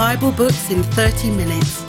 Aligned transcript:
Bible 0.00 0.32
books 0.32 0.70
in 0.70 0.82
30 0.82 1.30
minutes. 1.32 1.82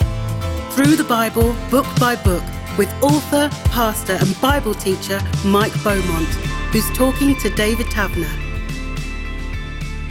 Through 0.75 0.98
the 0.98 1.06
Bible, 1.07 1.56
book 1.69 1.85
by 1.98 2.18
book, 2.18 2.44
with 2.77 2.91
author, 3.02 3.48
pastor, 3.69 4.18
and 4.20 4.41
Bible 4.41 4.73
teacher 4.73 5.21
Mike 5.45 5.71
Beaumont, 5.81 6.27
who's 6.73 6.91
talking 6.91 7.37
to 7.37 7.49
David 7.51 7.85
Taverner. 7.85 8.27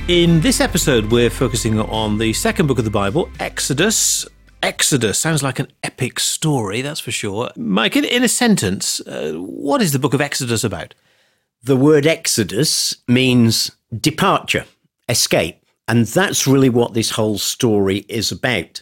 In 0.08 0.40
this 0.40 0.62
episode, 0.62 1.12
we're 1.12 1.28
focusing 1.28 1.78
on 1.78 2.16
the 2.16 2.32
second 2.32 2.68
book 2.68 2.78
of 2.78 2.86
the 2.86 2.90
Bible, 2.90 3.28
Exodus. 3.38 4.26
Exodus 4.62 5.18
sounds 5.18 5.42
like 5.42 5.58
an 5.58 5.70
epic 5.82 6.20
story, 6.20 6.80
that's 6.80 7.00
for 7.00 7.10
sure. 7.10 7.50
Mike, 7.54 7.96
in, 7.96 8.06
in 8.06 8.24
a 8.24 8.28
sentence, 8.28 9.00
uh, 9.00 9.34
what 9.34 9.82
is 9.82 9.92
the 9.92 9.98
book 9.98 10.14
of 10.14 10.22
Exodus 10.22 10.64
about? 10.64 10.94
The 11.62 11.76
word 11.76 12.06
Exodus 12.06 12.96
means 13.06 13.72
departure, 13.94 14.64
escape. 15.06 15.59
And 15.90 16.06
that's 16.06 16.46
really 16.46 16.68
what 16.68 16.94
this 16.94 17.10
whole 17.10 17.36
story 17.36 18.04
is 18.08 18.30
about. 18.30 18.80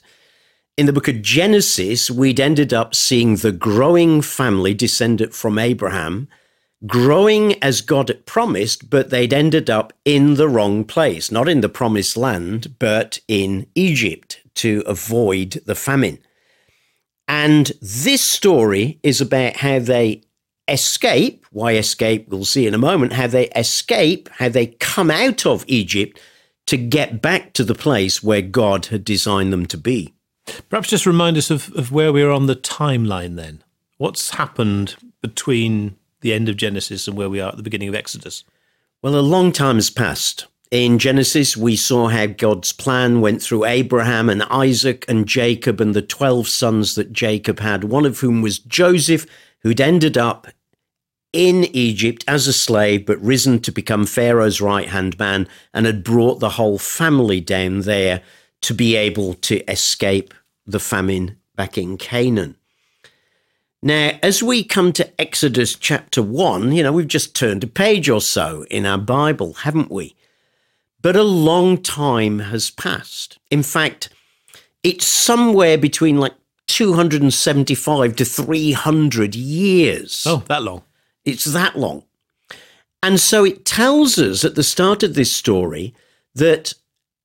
In 0.77 0.85
the 0.85 0.93
book 0.93 1.09
of 1.09 1.23
Genesis, 1.23 2.11
we'd 2.11 2.39
ended 2.39 2.75
up 2.75 2.95
seeing 2.95 3.37
the 3.37 3.51
growing 3.51 4.21
family 4.21 4.75
descended 4.75 5.35
from 5.35 5.59
Abraham, 5.59 6.29
growing 6.87 7.61
as 7.63 7.81
God 7.81 8.09
had 8.09 8.27
promised, 8.27 8.91
but 8.91 9.09
they'd 9.09 9.33
ended 9.33 9.71
up 9.71 9.95
in 10.05 10.35
the 10.35 10.51
wrong 10.51 10.85
place, 10.85 11.31
not 11.31 11.49
in 11.49 11.63
the 11.63 11.71
promised 11.71 12.15
land, 12.15 12.79
but 12.79 13.21
in 13.27 13.67
Egypt 13.75 14.43
to 14.57 14.83
avoid 14.87 15.63
the 15.65 15.75
famine. 15.75 16.19
And 17.27 17.73
this 17.81 18.31
story 18.31 19.01
is 19.03 19.23
about 19.23 19.57
how 19.57 19.79
they 19.79 20.25
escape. 20.69 21.47
Why 21.53 21.73
escape? 21.77 22.29
We'll 22.29 22.45
see 22.45 22.67
in 22.67 22.75
a 22.75 22.79
moment. 22.79 23.15
How 23.15 23.29
they 23.29 23.49
escape, 23.57 24.29
how 24.29 24.51
they 24.51 24.67
come 24.67 25.11
out 25.11 25.47
of 25.47 25.65
Egypt 25.69 26.21
to 26.69 26.77
get 26.77 27.23
back 27.23 27.55
to 27.55 27.65
the 27.65 27.75
place 27.75 28.23
where 28.23 28.43
God 28.43 28.87
had 28.87 29.03
designed 29.03 29.55
them 29.55 29.65
to 29.67 29.79
be. 29.79 30.13
Perhaps 30.69 30.91
just 30.91 31.07
remind 31.07 31.39
us 31.39 31.51
of, 31.51 31.75
of 31.75 31.93
where 31.93 32.13
we 32.13 32.23
are 32.23 32.31
on 32.31 32.47
the 32.47 32.57
timeline 32.57 33.37
then. 33.37 33.65
What's 33.97 34.31
happened 34.31 34.97
between 35.23 35.97
the 36.21 36.35
end 36.35 36.47
of 36.47 36.59
Genesis 36.59 37.09
and 37.09 37.17
where 37.17 37.31
we 37.31 37.41
are 37.41 37.49
at 37.49 37.57
the 37.57 37.63
beginning 37.63 37.89
of 37.89 37.95
Exodus? 37.95 38.45
Well, 39.01 39.17
a 39.17 39.21
long 39.21 39.51
time 39.51 39.77
has 39.77 39.89
passed. 39.89 40.47
In 40.71 40.99
Genesis, 40.99 41.57
we 41.57 41.75
saw 41.75 42.09
how 42.09 42.27
God's 42.27 42.73
plan 42.73 43.23
went 43.23 43.41
through 43.41 43.65
Abraham 43.65 44.29
and 44.29 44.43
Isaac 44.45 45.07
and 45.09 45.27
Jacob 45.27 45.81
and 45.81 45.95
the 45.95 46.03
12 46.03 46.49
sons 46.49 46.97
that 46.97 47.15
Jacob 47.15 47.61
had, 47.61 47.85
one 47.85 48.05
of 48.05 48.21
whom 48.21 48.43
was 48.43 48.59
Joseph, 48.59 49.25
who'd 49.61 49.81
ended 49.81 50.19
up 50.19 50.49
in 51.33 51.65
Egypt 51.65 52.25
as 52.27 52.47
a 52.47 52.53
slave, 52.53 53.07
but 53.07 53.21
risen 53.21 53.61
to 53.61 53.73
become 53.73 54.07
Pharaoh's 54.07 54.61
right 54.61 54.89
hand 54.89 55.19
man 55.19 55.49
and 55.75 55.87
had 55.87 56.05
brought 56.05 56.41
the 56.41 56.51
whole 56.51 56.79
family 56.79 57.41
down 57.41 57.81
there 57.81 58.23
to 58.63 58.75
be 58.75 58.97
able 58.97 59.35
to 59.35 59.63
escape 59.71 60.35
the 60.67 60.81
famine 60.81 61.37
back 61.55 61.77
in 61.77 61.97
Canaan. 61.97 62.57
Now, 63.83 64.19
as 64.23 64.43
we 64.43 64.65
come 64.65 64.93
to 64.95 65.21
Exodus 65.21 65.77
chapter 65.77 66.23
1, 66.23 66.73
you 66.73 66.83
know, 66.83 66.93
we've 66.93 67.07
just 67.07 67.37
turned 67.37 67.63
a 67.63 67.69
page 67.69 68.09
or 68.09 68.21
so 68.21 68.65
in 68.71 68.85
our 68.85 68.99
Bible, 68.99 69.55
haven't 69.55 69.91
we? 69.91 70.17
But 71.01 71.15
a 71.15 71.23
long 71.23 71.81
time 71.81 72.41
has 72.41 72.71
passed. 72.71 73.39
In 73.51 73.63
fact, 73.63 74.09
it's 74.83 75.07
somewhere 75.07 75.79
between 75.79 76.19
like 76.19 76.35
275 76.67 78.17
to 78.17 78.25
300 78.25 79.35
years. 79.37 80.25
Oh, 80.27 80.43
that 80.49 80.65
long. 80.65 80.83
It's 81.25 81.45
that 81.45 81.79
long. 81.79 82.05
And 83.03 83.21
so 83.21 83.45
it 83.45 83.65
tells 83.65 84.19
us 84.19 84.45
at 84.45 84.55
the 84.55 84.63
start 84.63 85.03
of 85.03 85.15
this 85.15 85.33
story 85.33 85.95
that 86.35 86.75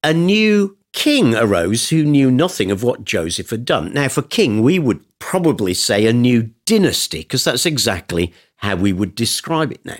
a 0.03 0.13
new 0.13 0.77
king 0.91 1.33
arose 1.33 1.89
who 1.89 2.03
knew 2.03 2.30
nothing 2.30 2.69
of 2.69 2.83
what 2.83 3.03
Joseph 3.03 3.50
had 3.50 3.66
done. 3.66 3.94
Now, 3.94 4.08
for 4.08 4.22
king, 4.22 4.61
we 4.61 4.77
would 4.77 5.03
probably 5.19 5.73
say 5.73 6.05
a 6.05 6.13
new 6.13 6.52
dynasty, 6.66 7.19
because 7.19 7.44
that's 7.44 7.66
exactly 7.66 8.33
how 8.58 8.75
we 8.75 8.94
would 8.94 9.16
describe 9.16 9.72
it 9.72 9.84
now. 9.84 9.97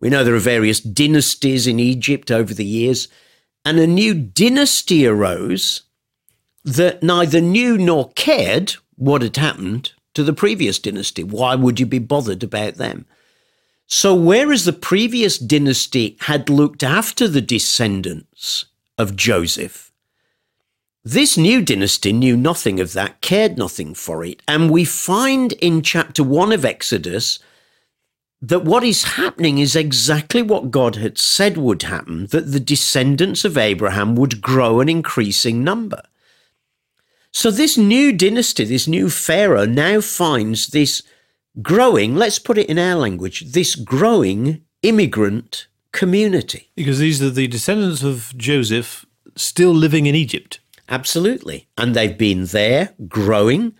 We 0.00 0.10
know 0.10 0.22
there 0.22 0.34
are 0.34 0.40
various 0.40 0.80
dynasties 0.80 1.66
in 1.66 1.80
Egypt 1.80 2.30
over 2.30 2.52
the 2.52 2.64
years, 2.64 3.08
and 3.64 3.78
a 3.78 3.86
new 3.86 4.14
dynasty 4.14 5.06
arose 5.06 5.82
that 6.64 7.02
neither 7.02 7.40
knew 7.40 7.78
nor 7.78 8.10
cared 8.10 8.76
what 8.96 9.22
had 9.22 9.36
happened 9.36 9.92
to 10.14 10.22
the 10.22 10.32
previous 10.32 10.78
dynasty. 10.78 11.24
Why 11.24 11.54
would 11.54 11.80
you 11.80 11.86
be 11.86 11.98
bothered 11.98 12.42
about 12.42 12.74
them? 12.74 13.06
So, 13.90 14.14
whereas 14.14 14.66
the 14.66 14.74
previous 14.74 15.38
dynasty 15.38 16.18
had 16.20 16.50
looked 16.50 16.82
after 16.82 17.26
the 17.26 17.40
descendants 17.40 18.66
of 18.98 19.16
Joseph, 19.16 19.90
this 21.02 21.38
new 21.38 21.62
dynasty 21.62 22.12
knew 22.12 22.36
nothing 22.36 22.80
of 22.80 22.92
that, 22.92 23.22
cared 23.22 23.56
nothing 23.56 23.94
for 23.94 24.22
it. 24.26 24.42
And 24.46 24.70
we 24.70 24.84
find 24.84 25.54
in 25.54 25.80
chapter 25.80 26.22
one 26.22 26.52
of 26.52 26.66
Exodus 26.66 27.38
that 28.42 28.62
what 28.66 28.84
is 28.84 29.04
happening 29.04 29.56
is 29.56 29.74
exactly 29.74 30.42
what 30.42 30.70
God 30.70 30.96
had 30.96 31.16
said 31.16 31.56
would 31.56 31.82
happen 31.84 32.26
that 32.26 32.52
the 32.52 32.60
descendants 32.60 33.42
of 33.46 33.56
Abraham 33.56 34.16
would 34.16 34.42
grow 34.42 34.80
an 34.80 34.90
increasing 34.90 35.64
number. 35.64 36.02
So, 37.32 37.50
this 37.50 37.78
new 37.78 38.12
dynasty, 38.12 38.64
this 38.64 38.86
new 38.86 39.08
Pharaoh, 39.08 39.64
now 39.64 40.02
finds 40.02 40.66
this 40.66 41.02
growing, 41.62 42.16
let's 42.16 42.38
put 42.38 42.58
it 42.58 42.68
in 42.68 42.78
our 42.78 42.94
language, 42.96 43.52
this 43.52 43.74
growing 43.74 44.62
immigrant 44.82 45.66
community. 45.92 46.70
Because 46.76 46.98
these 46.98 47.22
are 47.22 47.30
the 47.30 47.46
descendants 47.46 48.02
of 48.02 48.32
Joseph 48.36 49.06
still 49.36 49.72
living 49.72 50.06
in 50.06 50.14
Egypt. 50.14 50.60
Absolutely. 50.88 51.68
And 51.76 51.94
they've 51.94 52.16
been 52.16 52.46
there 52.46 52.94
growing 53.08 53.74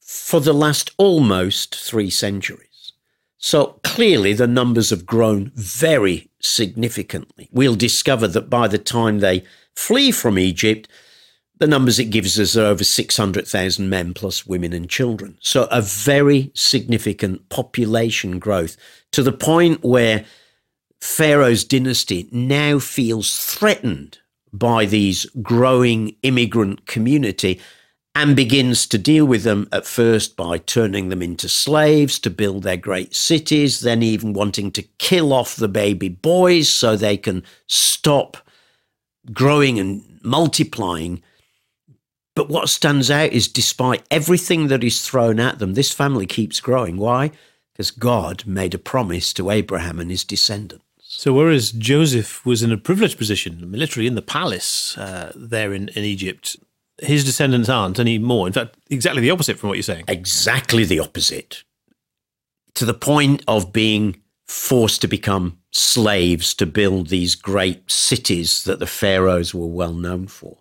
for 0.00 0.40
the 0.40 0.54
last 0.54 0.90
almost 0.96 1.74
three 1.74 2.10
centuries. 2.10 2.92
So 3.36 3.78
clearly 3.84 4.32
the 4.32 4.46
numbers 4.46 4.90
have 4.90 5.06
grown 5.06 5.52
very 5.54 6.30
significantly. 6.40 7.48
We'll 7.52 7.76
discover 7.76 8.26
that 8.28 8.50
by 8.50 8.68
the 8.68 8.78
time 8.78 9.18
they 9.18 9.44
flee 9.76 10.10
from 10.10 10.38
Egypt, 10.38 10.88
the 11.58 11.66
numbers 11.66 11.98
it 11.98 12.06
gives 12.06 12.38
us 12.38 12.56
are 12.56 12.66
over 12.66 12.84
600,000 12.84 13.88
men 13.88 14.14
plus 14.14 14.46
women 14.46 14.72
and 14.72 14.88
children. 14.88 15.36
So 15.40 15.64
a 15.70 15.82
very 15.82 16.52
significant 16.54 17.48
population 17.48 18.38
growth 18.38 18.76
to 19.12 19.22
the 19.22 19.32
point 19.32 19.82
where 19.82 20.24
Pharaoh's 21.00 21.64
dynasty 21.64 22.28
now 22.32 22.78
feels 22.78 23.34
threatened 23.36 24.18
by 24.52 24.84
these 24.84 25.26
growing 25.42 26.16
immigrant 26.22 26.86
community 26.86 27.60
and 28.14 28.34
begins 28.34 28.86
to 28.88 28.98
deal 28.98 29.24
with 29.24 29.44
them 29.44 29.68
at 29.70 29.86
first 29.86 30.36
by 30.36 30.58
turning 30.58 31.08
them 31.08 31.22
into 31.22 31.48
slaves 31.48 32.18
to 32.18 32.30
build 32.30 32.62
their 32.64 32.76
great 32.76 33.14
cities, 33.14 33.80
then 33.80 34.02
even 34.02 34.32
wanting 34.32 34.72
to 34.72 34.82
kill 34.98 35.32
off 35.32 35.54
the 35.54 35.68
baby 35.68 36.08
boys 36.08 36.68
so 36.68 36.96
they 36.96 37.16
can 37.16 37.44
stop 37.68 38.36
growing 39.32 39.78
and 39.78 40.18
multiplying 40.24 41.22
but 42.38 42.48
what 42.48 42.68
stands 42.68 43.10
out 43.10 43.32
is 43.32 43.48
despite 43.48 44.06
everything 44.12 44.68
that 44.68 44.84
is 44.84 45.00
thrown 45.00 45.40
at 45.40 45.58
them, 45.58 45.74
this 45.74 45.90
family 45.90 46.24
keeps 46.24 46.60
growing. 46.60 46.96
Why? 46.96 47.32
Because 47.72 47.90
God 47.90 48.46
made 48.46 48.74
a 48.74 48.78
promise 48.78 49.32
to 49.32 49.50
Abraham 49.50 49.98
and 49.98 50.08
his 50.08 50.22
descendants. 50.22 50.84
So, 51.02 51.32
whereas 51.32 51.72
Joseph 51.72 52.46
was 52.46 52.62
in 52.62 52.70
a 52.70 52.76
privileged 52.76 53.18
position, 53.18 53.72
literally 53.72 54.06
in 54.06 54.14
the 54.14 54.22
palace 54.22 54.96
uh, 54.96 55.32
there 55.34 55.72
in, 55.72 55.88
in 55.88 56.04
Egypt, 56.04 56.54
his 57.02 57.24
descendants 57.24 57.68
aren't 57.68 57.98
anymore. 57.98 58.46
In 58.46 58.52
fact, 58.52 58.76
exactly 58.88 59.20
the 59.20 59.32
opposite 59.32 59.58
from 59.58 59.70
what 59.70 59.76
you're 59.76 59.82
saying. 59.82 60.04
Exactly 60.06 60.84
the 60.84 61.00
opposite. 61.00 61.64
To 62.74 62.84
the 62.84 62.94
point 62.94 63.42
of 63.48 63.72
being 63.72 64.22
forced 64.46 65.00
to 65.00 65.08
become 65.08 65.58
slaves 65.72 66.54
to 66.54 66.66
build 66.66 67.08
these 67.08 67.34
great 67.34 67.90
cities 67.90 68.62
that 68.62 68.78
the 68.78 68.86
pharaohs 68.86 69.52
were 69.52 69.66
well 69.66 69.92
known 69.92 70.28
for. 70.28 70.58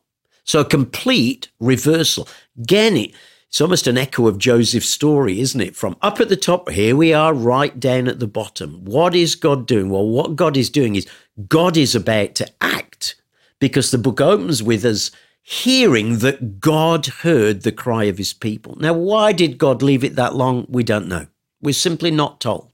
So 0.48 0.62
a 0.62 0.66
complete 0.66 1.50
reversal. 1.60 2.28
Again, 2.58 3.12
it's 3.50 3.60
almost 3.60 3.86
an 3.86 3.98
echo 3.98 4.28
of 4.28 4.38
Joseph's 4.38 4.90
story, 4.90 5.42
isn't 5.42 5.60
it? 5.60 5.76
From 5.76 5.98
up 6.02 6.22
at 6.22 6.30
the 6.30 6.38
top, 6.38 6.70
here 6.70 6.96
we 6.96 7.14
are 7.14 7.34
right 7.34 7.78
down 7.78 8.08
at 8.08 8.20
the 8.20 8.28
bottom. 8.28 8.86
What 8.86 9.14
is 9.14 9.36
God 9.36 9.68
doing? 9.68 9.90
Well, 9.90 10.08
what 10.08 10.38
God 10.38 10.56
is 10.56 10.70
doing 10.70 10.96
is 10.96 11.06
God 11.50 11.76
is 11.76 11.96
about 11.96 12.34
to 12.36 12.50
act 12.62 13.16
because 13.60 13.92
the 13.92 13.98
book 13.98 14.22
opens 14.22 14.64
with 14.64 14.86
us 14.86 15.12
hearing 15.42 16.20
that 16.20 16.62
God 16.62 17.08
heard 17.08 17.64
the 17.64 17.72
cry 17.74 18.06
of 18.06 18.18
his 18.18 18.34
people. 18.34 18.78
Now, 18.80 18.94
why 18.94 19.34
did 19.34 19.58
God 19.58 19.82
leave 19.82 20.04
it 20.04 20.16
that 20.16 20.36
long? 20.36 20.66
We 20.70 20.84
don't 20.84 21.10
know. 21.10 21.28
We're 21.62 21.74
simply 21.74 22.12
not 22.12 22.40
told. 22.40 22.72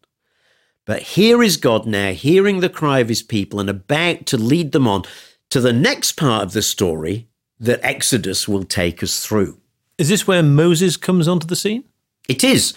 But 0.85 1.01
here 1.01 1.41
is 1.41 1.57
God 1.57 1.87
now 1.87 2.11
hearing 2.11 2.59
the 2.59 2.69
cry 2.69 2.99
of 2.99 3.09
his 3.09 3.23
people 3.23 3.59
and 3.59 3.69
about 3.69 4.27
to 4.27 4.37
lead 4.37 4.73
them 4.73 4.87
on 4.87 5.03
to 5.49 5.59
the 5.59 5.73
next 5.73 6.13
part 6.13 6.43
of 6.43 6.53
the 6.53 6.61
story 6.61 7.29
that 7.59 7.83
Exodus 7.83 8.47
will 8.47 8.63
take 8.63 9.03
us 9.03 9.25
through. 9.25 9.59
Is 9.97 10.09
this 10.09 10.27
where 10.27 10.43
Moses 10.43 10.97
comes 10.97 11.27
onto 11.27 11.47
the 11.47 11.55
scene? 11.55 11.83
It 12.27 12.43
is. 12.43 12.73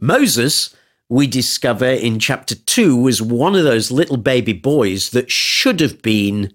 Moses, 0.00 0.74
we 1.08 1.26
discover 1.26 1.86
in 1.86 2.18
chapter 2.18 2.54
2, 2.54 2.96
was 2.96 3.22
one 3.22 3.54
of 3.54 3.64
those 3.64 3.90
little 3.90 4.16
baby 4.16 4.52
boys 4.52 5.10
that 5.10 5.30
should 5.30 5.80
have 5.80 6.02
been 6.02 6.52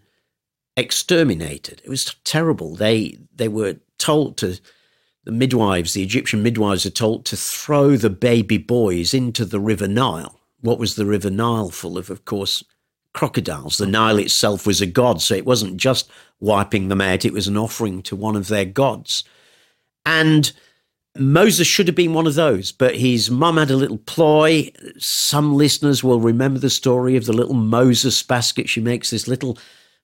exterminated. 0.78 1.82
It 1.84 1.90
was 1.90 2.16
terrible. 2.24 2.76
They 2.76 3.18
they 3.34 3.48
were 3.48 3.78
told 3.98 4.38
to 4.38 4.60
the 5.24 5.32
midwives, 5.32 5.94
the 5.94 6.04
Egyptian 6.04 6.42
midwives, 6.42 6.86
are 6.86 6.92
told 6.92 7.26
to 7.26 7.38
throw 7.38 7.96
the 7.96 8.10
baby 8.10 8.58
boys 8.58 9.14
into 9.14 9.46
the 9.46 9.60
River 9.60 9.88
Nile. 9.88 10.40
What 10.60 10.80
was 10.80 10.96
the 10.96 11.06
River 11.06 11.30
Nile 11.30 11.70
full 11.70 11.98
of? 11.98 12.10
Of 12.10 12.26
course, 12.26 12.64
crocodiles. 13.14 13.78
The 13.78 13.88
Nile 13.88 14.20
itself 14.20 14.66
was 14.66 14.82
a 14.82 14.86
god, 14.86 15.22
so 15.22 15.36
it 15.36 15.46
wasn't 15.46 15.78
just 15.78 16.10
wiping 16.40 16.88
them 16.88 17.02
out, 17.02 17.26
it 17.26 17.34
was 17.34 17.48
an 17.48 17.58
offering 17.58 18.02
to 18.04 18.16
one 18.16 18.36
of 18.36 18.48
their 18.48 18.66
gods. 18.66 19.24
And 20.06 20.52
Moses 21.18 21.68
should 21.68 21.88
have 21.88 21.96
been 21.96 22.14
one 22.14 22.26
of 22.26 22.36
those, 22.36 22.72
but 22.72 22.96
his 22.96 23.30
mum 23.30 23.58
had 23.58 23.70
a 23.70 23.76
little 23.76 23.98
ploy. 23.98 24.72
Some 24.98 25.56
listeners 25.56 26.04
will 26.04 26.20
remember 26.20 26.60
the 26.60 26.70
story 26.70 27.16
of 27.16 27.26
the 27.26 27.34
little 27.34 27.54
Moses 27.54 28.24
basket. 28.24 28.70
She 28.70 28.80
makes 28.80 29.10
this 29.10 29.28
little 29.28 29.58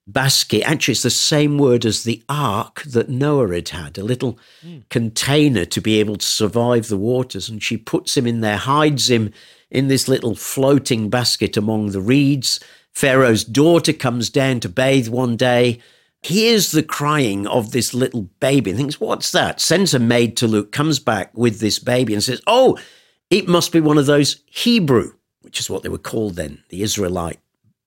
basket. 0.06 0.62
Actually, 0.62 0.92
it's 0.92 1.02
the 1.02 1.10
same 1.10 1.58
word 1.58 1.86
as 1.86 2.02
the 2.02 2.22
ark 2.28 2.82
that 2.82 3.08
Noah 3.08 3.54
had 3.54 3.70
had, 3.70 3.98
a 3.98 4.02
little 4.02 4.38
mm. 4.64 4.86
container 4.90 5.64
to 5.64 5.80
be 5.80 5.98
able 5.98 6.16
to 6.16 6.26
survive 6.26 6.88
the 6.88 6.98
waters. 6.98 7.48
And 7.48 7.62
she 7.62 7.76
puts 7.76 8.16
him 8.16 8.26
in 8.26 8.40
there, 8.40 8.56
hides 8.56 9.08
him 9.08 9.32
in 9.70 9.88
this 9.88 10.08
little 10.08 10.34
floating 10.34 11.08
basket 11.08 11.56
among 11.56 11.90
the 11.90 12.00
reeds. 12.00 12.60
Pharaoh's 12.94 13.44
daughter 13.44 13.92
comes 13.92 14.30
down 14.30 14.60
to 14.60 14.68
bathe 14.68 15.08
one 15.08 15.36
day 15.36 15.80
hears 16.22 16.72
the 16.72 16.82
crying 16.82 17.46
of 17.46 17.70
this 17.70 17.94
little 17.94 18.22
baby 18.40 18.70
and 18.70 18.78
thinks, 18.78 19.00
What's 19.00 19.30
that? 19.32 19.60
Sends 19.60 19.94
a 19.94 19.98
maid 19.98 20.36
to 20.38 20.46
look, 20.46 20.72
comes 20.72 20.98
back 20.98 21.36
with 21.36 21.60
this 21.60 21.78
baby 21.78 22.14
and 22.14 22.22
says, 22.22 22.40
Oh, 22.46 22.78
it 23.30 23.48
must 23.48 23.72
be 23.72 23.80
one 23.80 23.98
of 23.98 24.06
those 24.06 24.42
Hebrew, 24.46 25.12
which 25.42 25.60
is 25.60 25.70
what 25.70 25.82
they 25.82 25.88
were 25.88 25.98
called 25.98 26.36
then, 26.36 26.62
the 26.70 26.82
Israelite 26.82 27.38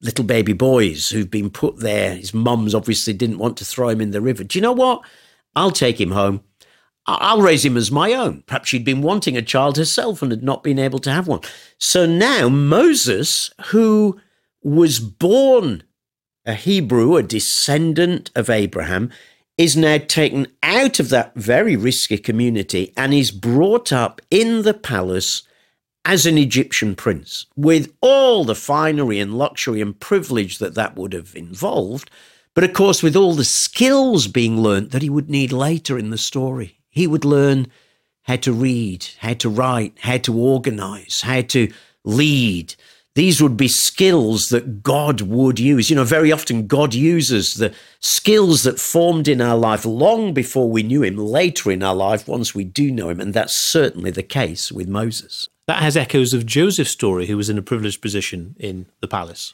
little 0.03 0.25
baby 0.25 0.53
boys 0.53 1.09
who've 1.09 1.29
been 1.29 1.49
put 1.51 1.77
there. 1.77 2.15
His 2.15 2.33
mums 2.33 2.73
obviously 2.73 3.13
didn't 3.13 3.37
want 3.37 3.57
to 3.57 3.65
throw 3.65 3.89
him 3.89 4.01
in 4.01 4.11
the 4.11 4.21
river. 4.21 4.43
Do 4.43 4.57
you 4.57 4.63
know 4.63 4.71
what? 4.71 5.01
I'll 5.55 5.71
take 5.71 6.01
him 6.01 6.11
home. 6.11 6.43
I'll 7.05 7.41
raise 7.41 7.65
him 7.65 7.77
as 7.77 7.91
my 7.91 8.13
own. 8.13 8.43
Perhaps 8.47 8.69
she'd 8.69 8.85
been 8.85 9.01
wanting 9.01 9.35
a 9.35 9.41
child 9.41 9.77
herself 9.77 10.21
and 10.21 10.31
had 10.31 10.43
not 10.43 10.63
been 10.63 10.79
able 10.79 10.99
to 10.99 11.11
have 11.11 11.27
one. 11.27 11.41
So 11.77 12.05
now 12.05 12.47
Moses, 12.47 13.51
who 13.65 14.19
was 14.61 14.99
born 14.99 15.83
a 16.45 16.53
Hebrew, 16.53 17.17
a 17.17 17.23
descendant 17.23 18.31
of 18.35 18.49
Abraham, 18.49 19.11
is 19.57 19.77
now 19.77 19.97
taken 19.97 20.47
out 20.63 20.99
of 20.99 21.09
that 21.09 21.35
very 21.35 21.75
risky 21.75 22.17
community 22.17 22.93
and 22.97 23.13
is 23.13 23.31
brought 23.31 23.91
up 23.91 24.21
in 24.31 24.63
the 24.63 24.73
palace 24.73 25.43
as 26.03 26.25
an 26.25 26.37
Egyptian 26.37 26.95
prince, 26.95 27.45
with 27.55 27.93
all 28.01 28.43
the 28.43 28.55
finery 28.55 29.19
and 29.19 29.37
luxury 29.37 29.81
and 29.81 29.99
privilege 29.99 30.57
that 30.57 30.73
that 30.73 30.95
would 30.95 31.13
have 31.13 31.35
involved, 31.35 32.09
but 32.55 32.63
of 32.63 32.73
course, 32.73 33.03
with 33.03 33.15
all 33.15 33.35
the 33.35 33.43
skills 33.43 34.27
being 34.27 34.59
learnt 34.59 34.91
that 34.91 35.03
he 35.03 35.09
would 35.11 35.29
need 35.29 35.51
later 35.51 35.99
in 35.99 36.09
the 36.09 36.17
story. 36.17 36.79
He 36.89 37.05
would 37.05 37.23
learn 37.23 37.67
how 38.23 38.37
to 38.37 38.51
read, 38.51 39.07
how 39.19 39.33
to 39.33 39.49
write, 39.49 39.95
how 39.99 40.17
to 40.17 40.35
organize, 40.35 41.21
how 41.21 41.41
to 41.41 41.71
lead, 42.03 42.73
these 43.13 43.41
would 43.41 43.57
be 43.57 43.67
skills 43.67 44.47
that 44.49 44.83
God 44.83 45.21
would 45.21 45.59
use. 45.59 45.89
You 45.89 45.97
know, 45.97 46.03
very 46.05 46.31
often 46.31 46.67
God 46.67 46.93
uses 46.93 47.55
the 47.55 47.73
skills 47.99 48.63
that 48.63 48.79
formed 48.79 49.27
in 49.27 49.41
our 49.41 49.57
life 49.57 49.83
long 49.85 50.33
before 50.33 50.69
we 50.69 50.81
knew 50.81 51.03
Him 51.03 51.17
later 51.17 51.71
in 51.71 51.83
our 51.83 51.95
life 51.95 52.27
once 52.27 52.55
we 52.55 52.63
do 52.63 52.89
know 52.89 53.09
Him. 53.09 53.19
And 53.19 53.33
that's 53.33 53.59
certainly 53.59 54.11
the 54.11 54.23
case 54.23 54.71
with 54.71 54.87
Moses. 54.87 55.49
That 55.67 55.83
has 55.83 55.97
echoes 55.97 56.33
of 56.33 56.45
Joseph's 56.45 56.91
story, 56.91 57.25
who 57.27 57.37
was 57.37 57.49
in 57.49 57.57
a 57.57 57.61
privileged 57.61 58.01
position 58.01 58.55
in 58.59 58.87
the 59.01 59.07
palace. 59.07 59.53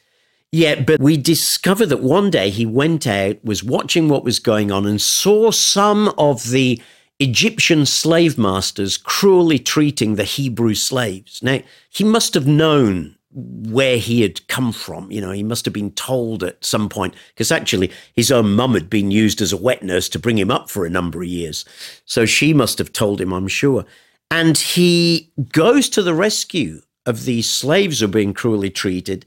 Yeah, 0.51 0.79
but 0.79 1.01
we 1.01 1.17
discover 1.17 1.85
that 1.87 2.01
one 2.01 2.29
day 2.29 2.49
he 2.49 2.65
went 2.65 3.05
out, 3.05 3.43
was 3.43 3.63
watching 3.63 4.07
what 4.07 4.23
was 4.23 4.39
going 4.39 4.71
on, 4.71 4.85
and 4.85 5.01
saw 5.01 5.51
some 5.51 6.13
of 6.17 6.51
the 6.51 6.81
Egyptian 7.19 7.85
slave 7.85 8.37
masters 8.37 8.97
cruelly 8.97 9.59
treating 9.59 10.15
the 10.15 10.23
Hebrew 10.23 10.75
slaves. 10.75 11.41
Now, 11.43 11.59
he 11.89 12.03
must 12.03 12.33
have 12.35 12.47
known 12.47 13.16
where 13.39 13.97
he 13.97 14.21
had 14.21 14.47
come 14.47 14.71
from. 14.71 15.11
You 15.11 15.21
know, 15.21 15.31
he 15.31 15.43
must 15.43 15.65
have 15.65 15.73
been 15.73 15.91
told 15.91 16.43
at 16.43 16.65
some 16.65 16.89
point, 16.89 17.13
because 17.29 17.51
actually 17.51 17.91
his 18.15 18.31
own 18.31 18.55
mum 18.55 18.73
had 18.73 18.89
been 18.89 19.11
used 19.11 19.41
as 19.41 19.53
a 19.53 19.57
wet 19.57 19.83
nurse 19.83 20.09
to 20.09 20.19
bring 20.19 20.39
him 20.39 20.49
up 20.49 20.71
for 20.71 20.85
a 20.85 20.89
number 20.89 21.21
of 21.21 21.27
years. 21.27 21.63
So 22.05 22.25
she 22.25 22.51
must 22.53 22.79
have 22.79 22.91
told 22.91 23.21
him, 23.21 23.31
I'm 23.31 23.47
sure. 23.47 23.85
And 24.31 24.57
he 24.57 25.31
goes 25.53 25.87
to 25.89 26.01
the 26.01 26.15
rescue 26.15 26.81
of 27.05 27.25
these 27.25 27.49
slaves 27.49 27.99
who 27.99 28.05
are 28.05 28.09
being 28.09 28.33
cruelly 28.33 28.71
treated, 28.71 29.25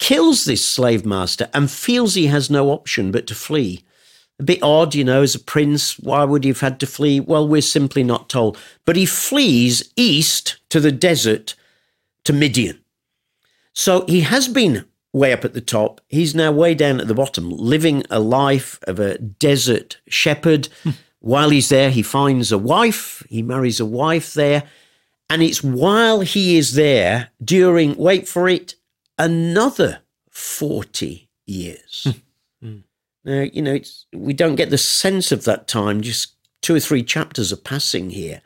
kills 0.00 0.44
this 0.44 0.66
slave 0.68 1.06
master, 1.06 1.48
and 1.54 1.70
feels 1.70 2.14
he 2.14 2.26
has 2.26 2.50
no 2.50 2.70
option 2.70 3.12
but 3.12 3.28
to 3.28 3.34
flee. 3.34 3.84
A 4.40 4.42
bit 4.42 4.60
odd, 4.60 4.94
you 4.96 5.04
know, 5.04 5.22
as 5.22 5.36
a 5.36 5.38
prince, 5.38 6.00
why 6.00 6.24
would 6.24 6.42
he 6.42 6.50
have 6.50 6.60
had 6.60 6.80
to 6.80 6.86
flee? 6.86 7.20
Well, 7.20 7.46
we're 7.46 7.62
simply 7.62 8.02
not 8.02 8.28
told. 8.28 8.58
But 8.84 8.96
he 8.96 9.06
flees 9.06 9.92
east 9.94 10.56
to 10.70 10.80
the 10.80 10.90
desert 10.90 11.54
to 12.24 12.32
Midian. 12.32 12.81
So 13.72 14.04
he 14.06 14.22
has 14.22 14.48
been 14.48 14.84
way 15.12 15.32
up 15.32 15.44
at 15.44 15.52
the 15.52 15.60
top. 15.60 16.00
He's 16.08 16.34
now 16.34 16.52
way 16.52 16.74
down 16.74 17.00
at 17.00 17.08
the 17.08 17.14
bottom, 17.14 17.50
living 17.50 18.04
a 18.10 18.20
life 18.20 18.78
of 18.84 18.98
a 18.98 19.18
desert 19.18 20.00
shepherd. 20.08 20.68
Hmm. 20.82 20.90
while 21.20 21.50
he's 21.50 21.68
there, 21.68 21.90
he 21.90 22.02
finds 22.02 22.50
a 22.50 22.58
wife, 22.58 23.22
he 23.28 23.42
marries 23.42 23.78
a 23.78 23.86
wife 23.86 24.34
there. 24.34 24.64
And 25.30 25.42
it's 25.42 25.62
while 25.62 26.20
he 26.20 26.58
is 26.58 26.74
there 26.74 27.30
during, 27.42 27.96
wait 27.96 28.28
for 28.28 28.48
it, 28.48 28.74
another 29.18 30.00
40 30.30 31.28
years. 31.46 32.08
Mm. 32.62 32.84
Now, 33.24 33.40
you 33.40 33.62
know, 33.62 33.78
we 34.12 34.32
don't 34.34 34.56
get 34.56 34.70
the 34.70 34.78
sense 34.78 35.32
of 35.32 35.44
that 35.44 35.68
time, 35.68 36.00
just 36.00 36.34
two 36.60 36.74
or 36.74 36.80
three 36.80 37.02
chapters 37.02 37.52
are 37.52 37.56
passing 37.56 38.10
here. 38.10 38.40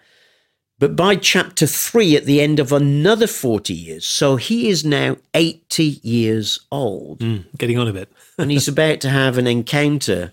But 0.78 0.94
by 0.94 1.16
chapter 1.16 1.66
three, 1.66 2.16
at 2.16 2.26
the 2.26 2.40
end 2.40 2.60
of 2.60 2.70
another 2.70 3.26
40 3.26 3.72
years, 3.72 4.06
so 4.06 4.36
he 4.36 4.68
is 4.68 4.84
now 4.84 5.16
80 5.32 6.00
years 6.02 6.60
old. 6.70 7.20
Mm, 7.20 7.46
getting 7.56 7.78
on 7.78 7.88
a 7.88 7.94
bit. 7.94 8.12
and 8.38 8.50
he's 8.50 8.68
about 8.68 9.00
to 9.00 9.08
have 9.08 9.38
an 9.38 9.46
encounter 9.46 10.32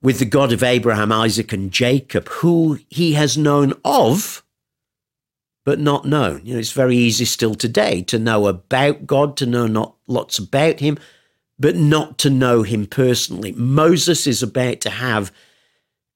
with 0.00 0.20
the 0.20 0.26
God 0.26 0.52
of 0.52 0.62
Abraham, 0.62 1.10
Isaac, 1.10 1.52
and 1.52 1.72
Jacob, 1.72 2.28
who 2.28 2.78
he 2.88 3.14
has 3.14 3.36
known 3.36 3.72
of, 3.84 4.44
but 5.64 5.80
not 5.80 6.04
known. 6.04 6.42
You 6.44 6.54
know, 6.54 6.60
it's 6.60 6.72
very 6.72 6.96
easy 6.96 7.24
still 7.24 7.56
today 7.56 8.02
to 8.02 8.18
know 8.18 8.46
about 8.46 9.06
God, 9.06 9.36
to 9.38 9.46
know 9.46 9.66
not 9.66 9.96
lots 10.06 10.38
about 10.38 10.78
him, 10.78 10.98
but 11.58 11.74
not 11.74 12.18
to 12.18 12.30
know 12.30 12.62
him 12.62 12.86
personally. 12.86 13.52
Moses 13.52 14.26
is 14.26 14.42
about 14.42 14.80
to 14.82 14.90
have 14.90 15.32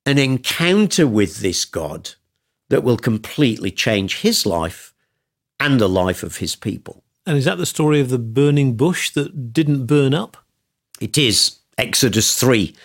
an 0.05 0.17
encounter 0.17 1.05
with 1.07 1.39
this 1.39 1.65
God 1.65 2.11
that 2.69 2.83
will 2.83 2.97
completely 2.97 3.71
change 3.71 4.21
his 4.21 4.45
life 4.45 4.93
and 5.59 5.79
the 5.79 5.89
life 5.89 6.23
of 6.23 6.37
his 6.37 6.55
people. 6.55 7.03
And 7.25 7.37
is 7.37 7.45
that 7.45 7.57
the 7.57 7.65
story 7.65 7.99
of 7.99 8.09
the 8.09 8.17
burning 8.17 8.75
bush 8.75 9.11
that 9.11 9.53
didn't 9.53 9.85
burn 9.85 10.13
up? 10.13 10.37
It 10.99 11.17
is. 11.17 11.59
Exodus 11.77 12.35
3. 12.35 12.75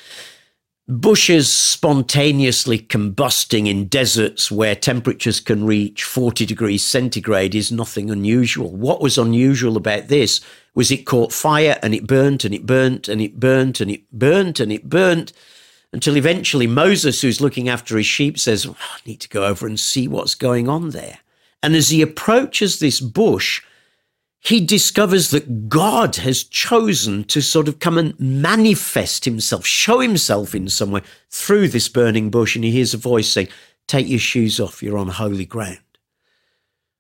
Bushes 0.87 1.57
spontaneously 1.57 2.79
combusting 2.79 3.67
in 3.67 3.89
deserts 3.89 4.51
where 4.51 4.77
temperatures 4.77 5.41
can 5.41 5.65
reach 5.65 6.05
40 6.05 6.45
degrees 6.45 6.85
centigrade 6.85 7.55
is 7.55 7.73
nothing 7.73 8.11
unusual. 8.11 8.71
What 8.71 9.01
was 9.01 9.17
unusual 9.17 9.79
about 9.79 10.09
this 10.09 10.43
was 10.75 10.91
it 10.91 11.07
caught 11.07 11.33
fire 11.33 11.79
and 11.83 11.95
it 11.95 12.07
burnt 12.07 12.45
and 12.45 12.55
it 12.55 12.67
burnt 12.67 13.09
and 13.09 13.23
it 13.23 13.41
burnt 13.41 13.81
and 13.81 13.91
it 13.91 14.13
burnt 14.13 14.61
and 14.61 14.71
it 14.71 14.91
burnt 14.91 15.33
until 15.95 16.17
eventually 16.17 16.67
Moses, 16.67 17.23
who's 17.23 17.41
looking 17.41 17.69
after 17.69 17.97
his 17.97 18.05
sheep, 18.05 18.37
says, 18.37 18.67
oh, 18.67 18.77
I 18.81 18.99
need 19.07 19.21
to 19.21 19.29
go 19.29 19.47
over 19.47 19.65
and 19.65 19.79
see 19.79 20.09
what's 20.09 20.35
going 20.35 20.69
on 20.69 20.91
there. 20.91 21.21
And 21.63 21.77
as 21.77 21.91
he 21.91 22.03
approaches 22.03 22.81
this 22.81 22.99
bush, 22.99 23.63
he 24.41 24.61
discovers 24.61 25.31
that 25.31 25.69
God 25.69 26.17
has 26.17 26.43
chosen 26.43 27.23
to 27.25 27.41
sort 27.41 27.69
of 27.69 27.79
come 27.79 27.97
and 27.97 28.19
manifest 28.19 29.25
himself, 29.25 29.65
show 29.65 30.01
himself 30.01 30.53
in 30.53 30.69
some 30.69 30.91
way 30.91 31.03
through 31.31 31.69
this 31.69 31.89
burning 31.89 32.29
bush. 32.29 32.57
And 32.57 32.65
he 32.65 32.73
hears 32.73 32.93
a 32.93 32.99
voice 32.99 33.29
saying, 33.29 33.49
Take 33.87 34.09
your 34.09 34.19
shoes 34.19 34.59
off, 34.59 34.83
you're 34.83 34.99
on 34.99 35.09
holy 35.09 35.47
ground. 35.47 35.79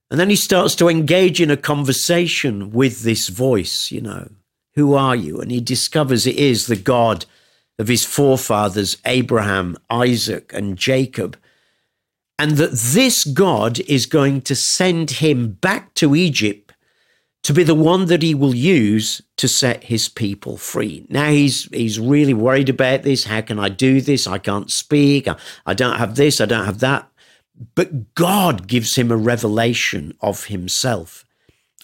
And 0.08 0.20
then 0.20 0.30
he 0.30 0.36
starts 0.36 0.76
to 0.76 0.88
engage 0.88 1.40
in 1.40 1.50
a 1.50 1.56
conversation 1.56 2.70
with 2.70 3.02
this 3.02 3.28
voice, 3.28 3.90
you 3.90 4.00
know, 4.00 4.28
who 4.74 4.94
are 4.94 5.16
you? 5.16 5.40
And 5.40 5.50
he 5.50 5.60
discovers 5.60 6.28
it 6.28 6.36
is 6.36 6.68
the 6.68 6.76
God 6.76 7.26
of 7.78 7.88
his 7.88 8.04
forefathers, 8.04 8.96
Abraham, 9.04 9.76
Isaac, 9.90 10.52
and 10.54 10.76
Jacob, 10.76 11.36
and 12.38 12.52
that 12.52 12.72
this 12.72 13.24
God 13.24 13.80
is 13.80 14.06
going 14.06 14.42
to 14.42 14.54
send 14.54 15.10
him 15.12 15.52
back 15.52 15.94
to 15.94 16.14
Egypt 16.14 16.72
to 17.44 17.52
be 17.52 17.62
the 17.62 17.74
one 17.74 18.06
that 18.06 18.22
he 18.22 18.34
will 18.34 18.54
use 18.54 19.20
to 19.36 19.46
set 19.46 19.84
his 19.84 20.08
people 20.08 20.56
free. 20.56 21.06
Now 21.08 21.30
he's 21.30 21.64
he's 21.64 22.00
really 22.00 22.34
worried 22.34 22.70
about 22.70 23.02
this. 23.02 23.24
How 23.24 23.42
can 23.42 23.58
I 23.58 23.68
do 23.68 24.00
this? 24.00 24.26
I 24.26 24.38
can't 24.38 24.70
speak. 24.70 25.28
I, 25.28 25.36
I 25.66 25.74
don't 25.74 25.98
have 25.98 26.16
this. 26.16 26.40
I 26.40 26.46
don't 26.46 26.64
have 26.64 26.80
that. 26.80 27.08
But 27.74 28.14
God 28.14 28.66
gives 28.66 28.96
him 28.96 29.12
a 29.12 29.16
revelation 29.16 30.16
of 30.20 30.46
himself. 30.46 31.24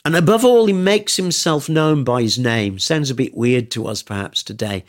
And 0.04 0.16
above 0.16 0.44
all, 0.44 0.66
he 0.66 0.72
makes 0.72 1.16
himself 1.16 1.68
known 1.68 2.04
by 2.04 2.22
his 2.22 2.38
name. 2.38 2.78
Sounds 2.78 3.10
a 3.10 3.14
bit 3.14 3.36
weird 3.36 3.70
to 3.72 3.86
us 3.86 4.02
perhaps 4.02 4.42
today. 4.42 4.84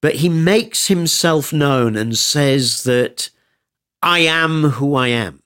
But 0.00 0.16
he 0.16 0.28
makes 0.28 0.88
himself 0.88 1.52
known 1.52 1.96
and 1.96 2.16
says 2.16 2.84
that 2.84 3.30
I 4.02 4.20
am 4.20 4.62
who 4.62 4.94
I 4.94 5.08
am. 5.08 5.42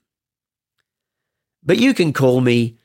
But 1.63 1.79
you 1.79 1.95
can 1.95 2.13
call 2.13 2.41
me 2.41 2.77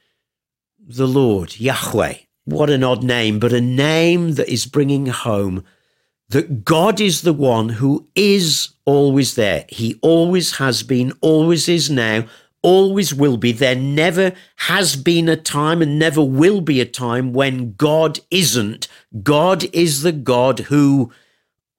the 0.80 1.08
Lord, 1.08 1.60
Yahweh. 1.60 2.16
What 2.46 2.70
an 2.70 2.84
odd 2.84 3.04
name, 3.04 3.40
but 3.40 3.54
a 3.54 3.62
name 3.62 4.34
that 4.34 4.50
is 4.50 4.66
bringing 4.66 5.08
home 5.08 5.64
that 6.30 6.64
God 6.64 7.02
is 7.02 7.22
the 7.22 7.34
one 7.34 7.70
who 7.70 8.08
is 8.16 8.70
always 8.86 9.36
there. 9.36 9.66
He 9.70 10.00
always 10.02 10.58
has 10.58 10.84
been, 10.84 11.12
always 11.22 11.68
is 11.68 11.90
now, 11.90 12.26
always 12.62 13.14
will 13.14 13.38
be. 13.38 13.52
There 13.52 13.76
never 13.76 14.34
has 14.58 14.96
been 14.96 15.28
a 15.28 15.36
time 15.36 15.82
and 15.82 15.98
never 15.98 16.24
will 16.24 16.62
be 16.62 16.82
a 16.82 16.86
time 16.86 17.34
when 17.34 17.74
God 17.74 18.20
isn't. 18.30 18.88
God 19.24 19.66
is 19.74 20.02
the 20.02 20.12
God 20.12 20.60
who 20.60 21.12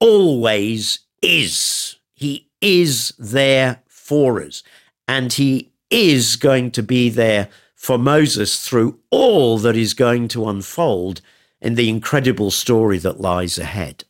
always 0.01 0.99
is. 1.21 1.95
He 2.13 2.49
is 2.59 3.13
there 3.17 3.81
for 3.87 4.41
us. 4.41 4.63
And 5.07 5.31
he 5.31 5.71
is 5.89 6.35
going 6.35 6.71
to 6.71 6.83
be 6.83 7.09
there 7.09 7.47
for 7.75 7.97
Moses 7.97 8.67
through 8.67 8.99
all 9.09 9.57
that 9.59 9.77
is 9.77 9.93
going 9.93 10.27
to 10.29 10.49
unfold 10.49 11.21
in 11.61 11.75
the 11.75 11.89
incredible 11.89 12.51
story 12.51 12.97
that 12.97 13.21
lies 13.21 13.57
ahead. 13.57 14.03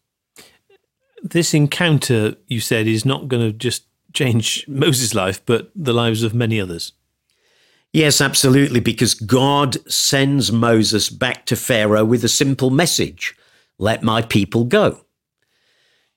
This 1.22 1.54
encounter, 1.54 2.36
you 2.48 2.60
said, 2.60 2.88
is 2.88 3.06
not 3.06 3.28
going 3.28 3.46
to 3.46 3.56
just 3.56 3.84
change 4.14 4.68
Moses' 4.68 5.14
life, 5.14 5.46
but 5.46 5.72
the 5.76 5.94
lives 5.94 6.24
of 6.24 6.34
many 6.34 6.60
others. 6.60 6.94
Yes, 7.94 8.22
absolutely, 8.22 8.80
because 8.80 9.14
God 9.14 9.78
sends 9.92 10.52
Moses 10.52 11.10
back 11.10 11.46
to 11.48 11.56
Pharaoh 11.56 12.06
with 12.06 12.24
a 12.24 12.30
simple 12.30 12.70
message 12.70 13.36
let 13.78 14.04
my 14.04 14.22
people 14.22 14.64
go. 14.64 15.06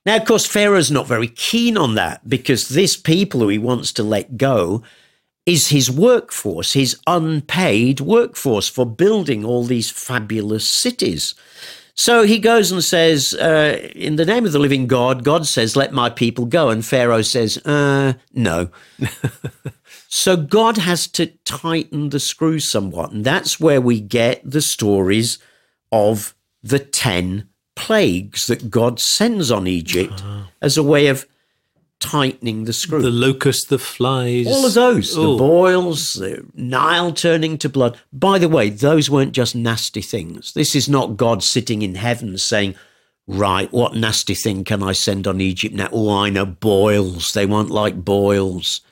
Now, 0.06 0.16
of 0.16 0.26
course, 0.26 0.46
Pharaoh's 0.46 0.90
not 0.90 1.06
very 1.06 1.28
keen 1.28 1.78
on 1.78 1.94
that 1.94 2.28
because 2.28 2.68
this 2.68 2.96
people 2.96 3.40
who 3.40 3.48
he 3.48 3.58
wants 3.58 3.92
to 3.94 4.02
let 4.02 4.36
go 4.36 4.82
is 5.46 5.68
his 5.68 5.90
workforce, 5.90 6.72
his 6.72 6.98
unpaid 7.06 8.00
workforce 8.00 8.68
for 8.68 8.86
building 8.86 9.44
all 9.44 9.64
these 9.64 9.90
fabulous 9.90 10.68
cities. 10.68 11.34
So 11.94 12.24
he 12.24 12.38
goes 12.38 12.72
and 12.72 12.82
says, 12.82 13.34
uh, 13.34 13.90
In 13.94 14.16
the 14.16 14.24
name 14.24 14.44
of 14.44 14.52
the 14.52 14.58
living 14.58 14.86
God, 14.86 15.22
God 15.22 15.46
says, 15.46 15.76
Let 15.76 15.92
my 15.92 16.10
people 16.10 16.44
go. 16.44 16.70
And 16.70 16.84
Pharaoh 16.84 17.22
says, 17.22 17.56
uh, 17.64 18.14
No. 18.32 18.70
so 20.08 20.36
God 20.36 20.76
has 20.78 21.06
to 21.08 21.26
tighten 21.44 22.08
the 22.08 22.20
screw 22.20 22.58
somewhat. 22.58 23.12
And 23.12 23.24
that's 23.24 23.60
where 23.60 23.80
we 23.80 24.00
get 24.00 24.40
the 24.44 24.62
stories 24.62 25.38
of 25.92 26.34
the 26.62 26.80
10 26.80 27.48
plagues 27.74 28.46
that 28.46 28.70
God 28.70 29.00
sends 29.00 29.50
on 29.50 29.66
Egypt 29.66 30.22
uh-huh. 30.22 30.44
as 30.62 30.76
a 30.76 30.82
way 30.82 31.08
of 31.08 31.26
tightening 32.00 32.64
the 32.64 32.72
screw. 32.72 33.00
The 33.00 33.10
locust, 33.10 33.70
the 33.70 33.78
flies. 33.78 34.46
All 34.46 34.66
of 34.66 34.74
those. 34.74 35.14
The 35.14 35.22
boils, 35.22 36.14
the 36.14 36.44
Nile 36.54 37.12
turning 37.12 37.56
to 37.58 37.68
blood. 37.68 37.98
By 38.12 38.38
the 38.38 38.48
way, 38.48 38.68
those 38.68 39.08
weren't 39.08 39.32
just 39.32 39.54
nasty 39.54 40.02
things. 40.02 40.52
This 40.52 40.74
is 40.74 40.88
not 40.88 41.16
God 41.16 41.42
sitting 41.42 41.82
in 41.82 41.94
heaven 41.94 42.36
saying, 42.36 42.74
right, 43.26 43.72
what 43.72 43.94
nasty 43.94 44.34
thing 44.34 44.64
can 44.64 44.82
I 44.82 44.92
send 44.92 45.26
on 45.26 45.40
Egypt 45.40 45.74
now? 45.74 45.88
Oh, 45.92 46.18
I 46.18 46.30
know 46.30 46.44
boils. 46.44 47.32
They 47.32 47.46
won't 47.46 47.70
like 47.70 48.04
boils. 48.04 48.82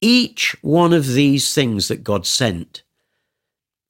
Each 0.00 0.56
one 0.62 0.92
of 0.92 1.12
these 1.12 1.54
things 1.54 1.88
that 1.88 2.02
God 2.02 2.26
sent 2.26 2.82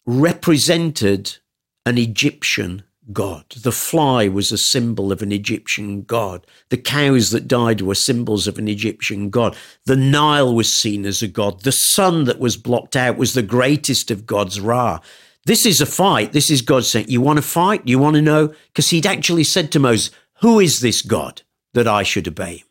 represented 0.04 1.38
an 1.87 1.97
Egyptian 1.97 2.82
god. 3.12 3.45
The 3.50 3.73
fly 3.73 4.28
was 4.28 4.52
a 4.52 4.59
symbol 4.59 5.12
of 5.12 5.23
an 5.23 5.33
Egyptian 5.33 6.02
god. 6.02 6.47
The 6.69 6.76
cows 6.76 7.30
that 7.30 7.49
died 7.49 7.80
were 7.80 7.95
symbols 7.95 8.47
of 8.47 8.59
an 8.59 8.69
Egyptian 8.69 9.30
god. 9.30 9.57
The 9.87 9.97
Nile 9.97 10.54
was 10.54 10.73
seen 10.75 11.07
as 11.07 11.23
a 11.23 11.28
god. 11.28 11.62
The 11.62 11.73
sun 11.73 12.25
that 12.25 12.38
was 12.38 12.57
blocked 12.57 12.97
out 12.97 13.16
was 13.16 13.35
the 13.35 13.42
greatest 13.42 14.11
of 14.11 14.26
gods, 14.26 14.61
Ra. 14.61 15.00
This 15.47 15.64
is 15.64 15.80
a 15.80 15.87
fight. 15.87 16.33
This 16.33 16.50
is 16.50 16.62
God 16.62 16.85
saying, 16.85 17.07
You 17.09 17.21
want 17.21 17.38
to 17.38 17.42
fight? 17.42 17.87
You 17.87 17.99
want 17.99 18.16
to 18.16 18.23
know? 18.23 18.54
Because 18.69 18.90
he'd 18.90 19.07
actually 19.07 19.45
said 19.45 19.73
to 19.73 19.78
Moses, 19.78 20.11
Who 20.40 20.61
is 20.61 20.80
this 20.80 21.02
God 21.02 21.42
that 21.75 21.88
I 21.88 22.02
should 22.02 22.28
obey? 22.28 22.64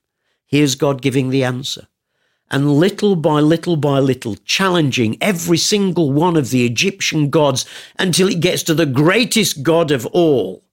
Here's 0.45 0.75
God 0.75 1.01
giving 1.01 1.29
the 1.29 1.43
answer 1.43 1.87
and 2.51 2.73
little 2.73 3.15
by 3.15 3.39
little 3.39 3.75
by 3.75 3.99
little 3.99 4.35
challenging 4.45 5.17
every 5.21 5.57
single 5.57 6.11
one 6.11 6.35
of 6.35 6.49
the 6.49 6.65
Egyptian 6.65 7.29
gods 7.29 7.65
until 7.97 8.27
it 8.27 8.39
gets 8.39 8.63
to 8.63 8.73
the 8.73 8.85
greatest 8.85 9.63
God 9.63 9.91
of 9.91 10.05
all, 10.07 10.63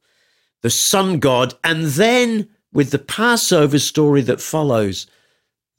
the 0.62 0.71
sun 0.71 1.18
god. 1.18 1.54
And 1.62 1.85
then 1.85 2.49
with 2.73 2.90
the 2.90 2.99
Passover 2.99 3.78
story 3.78 4.23
that 4.23 4.40
follows, 4.40 5.06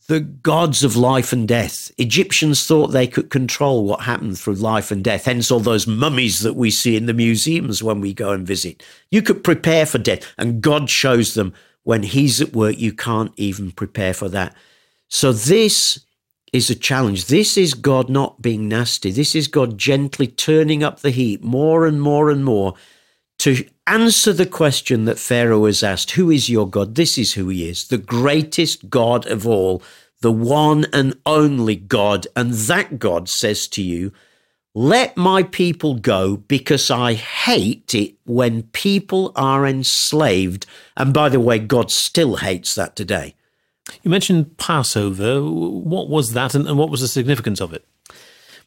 the 0.07 0.21
gods 0.21 0.83
of 0.83 0.95
life 0.95 1.33
and 1.33 1.47
death. 1.47 1.91
Egyptians 1.97 2.65
thought 2.65 2.87
they 2.87 3.07
could 3.07 3.29
control 3.29 3.83
what 3.83 4.01
happened 4.01 4.39
through 4.39 4.55
life 4.55 4.89
and 4.89 5.03
death, 5.03 5.25
hence 5.25 5.51
all 5.51 5.59
those 5.59 5.85
mummies 5.85 6.39
that 6.41 6.55
we 6.55 6.71
see 6.71 6.95
in 6.95 7.07
the 7.07 7.13
museums 7.13 7.83
when 7.83 7.99
we 7.99 8.13
go 8.13 8.31
and 8.31 8.47
visit. 8.47 8.81
You 9.11 9.21
could 9.21 9.43
prepare 9.43 9.85
for 9.85 9.97
death, 9.97 10.33
and 10.37 10.61
God 10.61 10.89
shows 10.89 11.33
them 11.33 11.53
when 11.83 12.03
He's 12.03 12.41
at 12.41 12.53
work, 12.53 12.77
you 12.77 12.93
can't 12.93 13.33
even 13.37 13.71
prepare 13.71 14.13
for 14.13 14.29
that. 14.29 14.55
So 15.07 15.31
this 15.31 16.05
is 16.53 16.69
a 16.69 16.75
challenge. 16.75 17.25
This 17.25 17.57
is 17.57 17.73
God 17.73 18.09
not 18.09 18.41
being 18.41 18.67
nasty. 18.67 19.11
This 19.11 19.35
is 19.35 19.47
God 19.47 19.77
gently 19.77 20.27
turning 20.27 20.83
up 20.83 20.99
the 20.99 21.11
heat 21.11 21.43
more 21.43 21.85
and 21.85 22.01
more 22.01 22.29
and 22.29 22.43
more 22.43 22.73
to 23.39 23.65
answer 23.85 24.33
the 24.33 24.45
question 24.45 25.05
that 25.05 25.19
Pharaoh 25.19 25.65
has 25.65 25.83
asked 25.83 26.11
Who 26.11 26.31
is 26.31 26.49
your 26.49 26.69
God? 26.69 26.95
This 26.95 27.17
is 27.17 27.33
who 27.33 27.49
he 27.49 27.69
is, 27.69 27.87
the 27.87 27.97
greatest 27.97 28.89
God 28.89 29.25
of 29.27 29.47
all, 29.47 29.81
the 30.21 30.31
one 30.31 30.85
and 30.93 31.17
only 31.25 31.75
God. 31.75 32.27
And 32.35 32.53
that 32.53 32.99
God 32.99 33.29
says 33.29 33.67
to 33.69 33.83
you, 33.83 34.11
Let 34.73 35.15
my 35.17 35.43
people 35.43 35.95
go 35.95 36.37
because 36.37 36.89
I 36.89 37.13
hate 37.13 37.93
it 37.93 38.15
when 38.25 38.63
people 38.63 39.31
are 39.35 39.67
enslaved. 39.67 40.65
And 40.95 41.13
by 41.13 41.29
the 41.29 41.39
way, 41.39 41.59
God 41.59 41.91
still 41.91 42.37
hates 42.37 42.73
that 42.75 42.95
today. 42.95 43.35
You 44.03 44.11
mentioned 44.11 44.57
Passover. 44.57 45.41
What 45.41 46.09
was 46.09 46.33
that 46.33 46.55
and, 46.55 46.67
and 46.67 46.77
what 46.77 46.89
was 46.89 47.01
the 47.01 47.07
significance 47.07 47.61
of 47.61 47.73
it? 47.73 47.85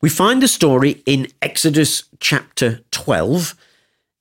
We 0.00 0.08
find 0.08 0.42
the 0.42 0.48
story 0.48 1.02
in 1.04 1.28
Exodus 1.42 2.04
chapter 2.20 2.80
12. 2.90 3.54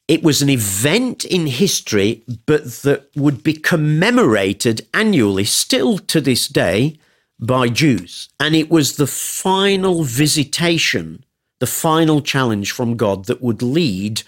It 0.09 0.23
was 0.23 0.41
an 0.41 0.49
event 0.49 1.23
in 1.23 1.47
history, 1.47 2.23
but 2.45 2.65
that 2.81 3.09
would 3.15 3.43
be 3.43 3.53
commemorated 3.53 4.87
annually, 4.93 5.45
still 5.45 5.97
to 5.99 6.19
this 6.19 6.47
day, 6.47 6.97
by 7.39 7.69
Jews. 7.69 8.27
And 8.39 8.55
it 8.55 8.69
was 8.69 8.95
the 8.95 9.07
final 9.07 10.03
visitation, 10.03 11.23
the 11.59 11.67
final 11.67 12.21
challenge 12.21 12.71
from 12.71 12.97
God 12.97 13.25
that 13.25 13.41
would 13.41 13.61
lead 13.61 14.23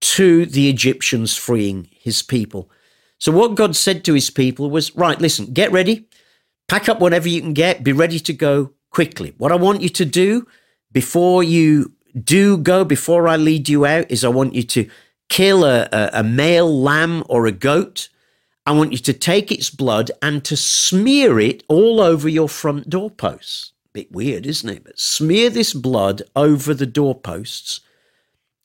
to 0.00 0.46
the 0.46 0.70
Egyptians 0.70 1.36
freeing 1.36 1.88
his 1.90 2.22
people. 2.22 2.70
So, 3.18 3.32
what 3.32 3.56
God 3.56 3.74
said 3.74 4.04
to 4.04 4.14
his 4.14 4.30
people 4.30 4.70
was, 4.70 4.94
right, 4.94 5.20
listen, 5.20 5.52
get 5.52 5.72
ready, 5.72 6.08
pack 6.68 6.88
up 6.88 7.00
whatever 7.00 7.28
you 7.28 7.40
can 7.40 7.52
get, 7.52 7.82
be 7.82 7.92
ready 7.92 8.20
to 8.20 8.32
go 8.32 8.72
quickly. 8.90 9.34
What 9.38 9.52
I 9.52 9.56
want 9.56 9.82
you 9.82 9.88
to 9.90 10.04
do 10.04 10.46
before 10.92 11.42
you 11.42 11.92
do 12.18 12.56
go, 12.56 12.84
before 12.84 13.28
I 13.28 13.36
lead 13.36 13.68
you 13.68 13.84
out, 13.84 14.10
is 14.10 14.24
I 14.24 14.28
want 14.28 14.54
you 14.54 14.62
to 14.62 14.88
kill 15.28 15.64
a, 15.64 15.88
a, 15.92 16.10
a 16.14 16.22
male 16.22 16.80
lamb 16.80 17.24
or 17.28 17.46
a 17.46 17.52
goat. 17.52 18.08
I 18.64 18.72
want 18.72 18.92
you 18.92 18.98
to 18.98 19.12
take 19.12 19.50
its 19.50 19.70
blood 19.70 20.10
and 20.22 20.44
to 20.44 20.56
smear 20.56 21.40
it 21.40 21.64
all 21.68 22.00
over 22.00 22.28
your 22.28 22.48
front 22.48 22.88
doorposts. 22.88 23.72
Bit 23.92 24.12
weird, 24.12 24.46
isn't 24.46 24.68
it? 24.68 24.84
But 24.84 24.98
smear 24.98 25.50
this 25.50 25.72
blood 25.72 26.22
over 26.36 26.74
the 26.74 26.86
doorposts. 26.86 27.80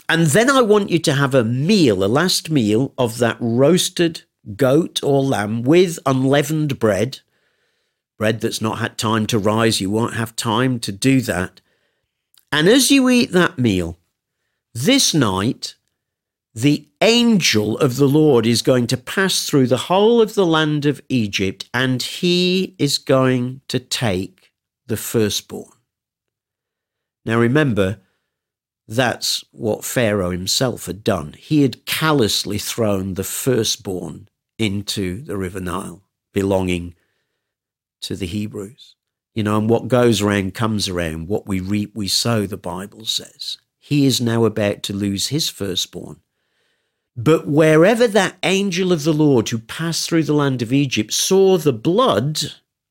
And 0.10 0.28
then 0.28 0.50
I 0.50 0.62
want 0.62 0.90
you 0.90 1.00
to 1.00 1.14
have 1.14 1.34
a 1.34 1.46
meal, 1.46 2.04
a 2.04 2.08
last 2.08 2.50
meal 2.50 2.94
of 2.98 3.18
that 3.20 3.38
roasted 3.40 4.24
goat 4.56 5.02
or 5.04 5.24
lamb 5.24 5.64
with 5.64 6.00
unleavened 6.06 6.80
bread, 6.80 7.20
bread 8.18 8.42
that's 8.42 8.62
not 8.62 8.80
had 8.80 8.98
time 8.98 9.26
to 9.28 9.40
rise, 9.40 9.82
you 9.82 9.90
won't 9.90 10.16
have 10.16 10.36
time 10.36 10.80
to 10.80 10.92
do 10.92 11.22
that. 11.22 11.62
And 12.52 12.68
as 12.68 12.92
you 12.92 13.10
eat 13.10 13.32
that 13.32 13.58
meal, 13.58 13.98
this 14.74 15.14
night, 15.14 15.76
the 16.54 16.88
angel 17.02 17.78
of 17.80 17.96
the 17.98 18.08
Lord 18.08 18.46
is 18.46 18.62
going 18.62 18.88
to 18.88 18.98
pass 18.98 19.46
through 19.46 19.68
the 19.68 19.78
whole 19.78 20.22
of 20.22 20.36
the 20.36 20.46
land 20.46 20.86
of 20.86 21.02
Egypt 21.10 21.68
and 21.74 22.02
he 22.02 22.76
is 22.78 22.98
going 22.98 23.62
to 23.70 23.80
take 23.80 24.52
the 24.86 24.98
firstborn. 24.98 25.72
Now 27.26 27.40
remember, 27.40 28.02
that's 28.88 29.44
what 29.52 29.86
Pharaoh 29.86 30.32
himself 30.32 30.86
had 30.86 31.04
done. 31.04 31.34
He 31.38 31.62
had 31.62 31.86
callously 31.86 32.58
thrown 32.60 33.14
the 33.16 33.24
firstborn 33.24 34.28
into 34.58 35.22
the 35.22 35.38
River 35.38 35.60
Nile, 35.60 36.02
belonging 36.34 36.96
to 38.02 38.16
the 38.16 38.26
Hebrews. 38.26 38.96
You 39.34 39.44
know, 39.44 39.58
and 39.58 39.70
what 39.70 39.88
goes 39.88 40.22
around 40.22 40.54
comes 40.54 40.88
around. 40.88 41.28
What 41.28 41.48
we 41.48 41.60
reap, 41.60 41.96
we 41.96 42.08
sow, 42.08 42.46
the 42.46 42.58
Bible 42.58 43.06
says. 43.06 43.58
He 43.80 44.06
is 44.06 44.22
now 44.22 44.46
about 44.46 44.84
to 44.84 44.94
lose 44.94 45.28
his 45.28 45.50
firstborn. 45.50 46.22
But 47.16 47.48
wherever 47.48 48.08
that 48.08 48.38
angel 48.44 48.92
of 48.92 49.04
the 49.04 49.14
Lord 49.14 49.50
who 49.50 49.60
passed 49.60 50.08
through 50.08 50.24
the 50.24 50.34
land 50.34 50.62
of 50.62 50.74
Egypt 50.74 51.14
saw 51.14 51.58
the 51.58 51.74
blood 51.74 52.40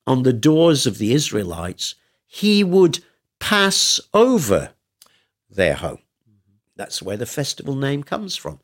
on 0.07 0.23
the 0.23 0.33
doors 0.33 0.87
of 0.87 0.99
the 0.99 1.13
Israelites, 1.13 1.95
he 2.27 2.63
would 2.63 3.05
pass 3.41 4.01
over 4.15 4.71
their 5.51 5.75
home. 5.75 5.99
Mm-hmm. 6.29 6.57
That's 6.77 7.03
where 7.03 7.17
the 7.17 7.27
festival 7.27 7.75
name 7.75 8.03
comes 8.03 8.37
from. 8.37 8.61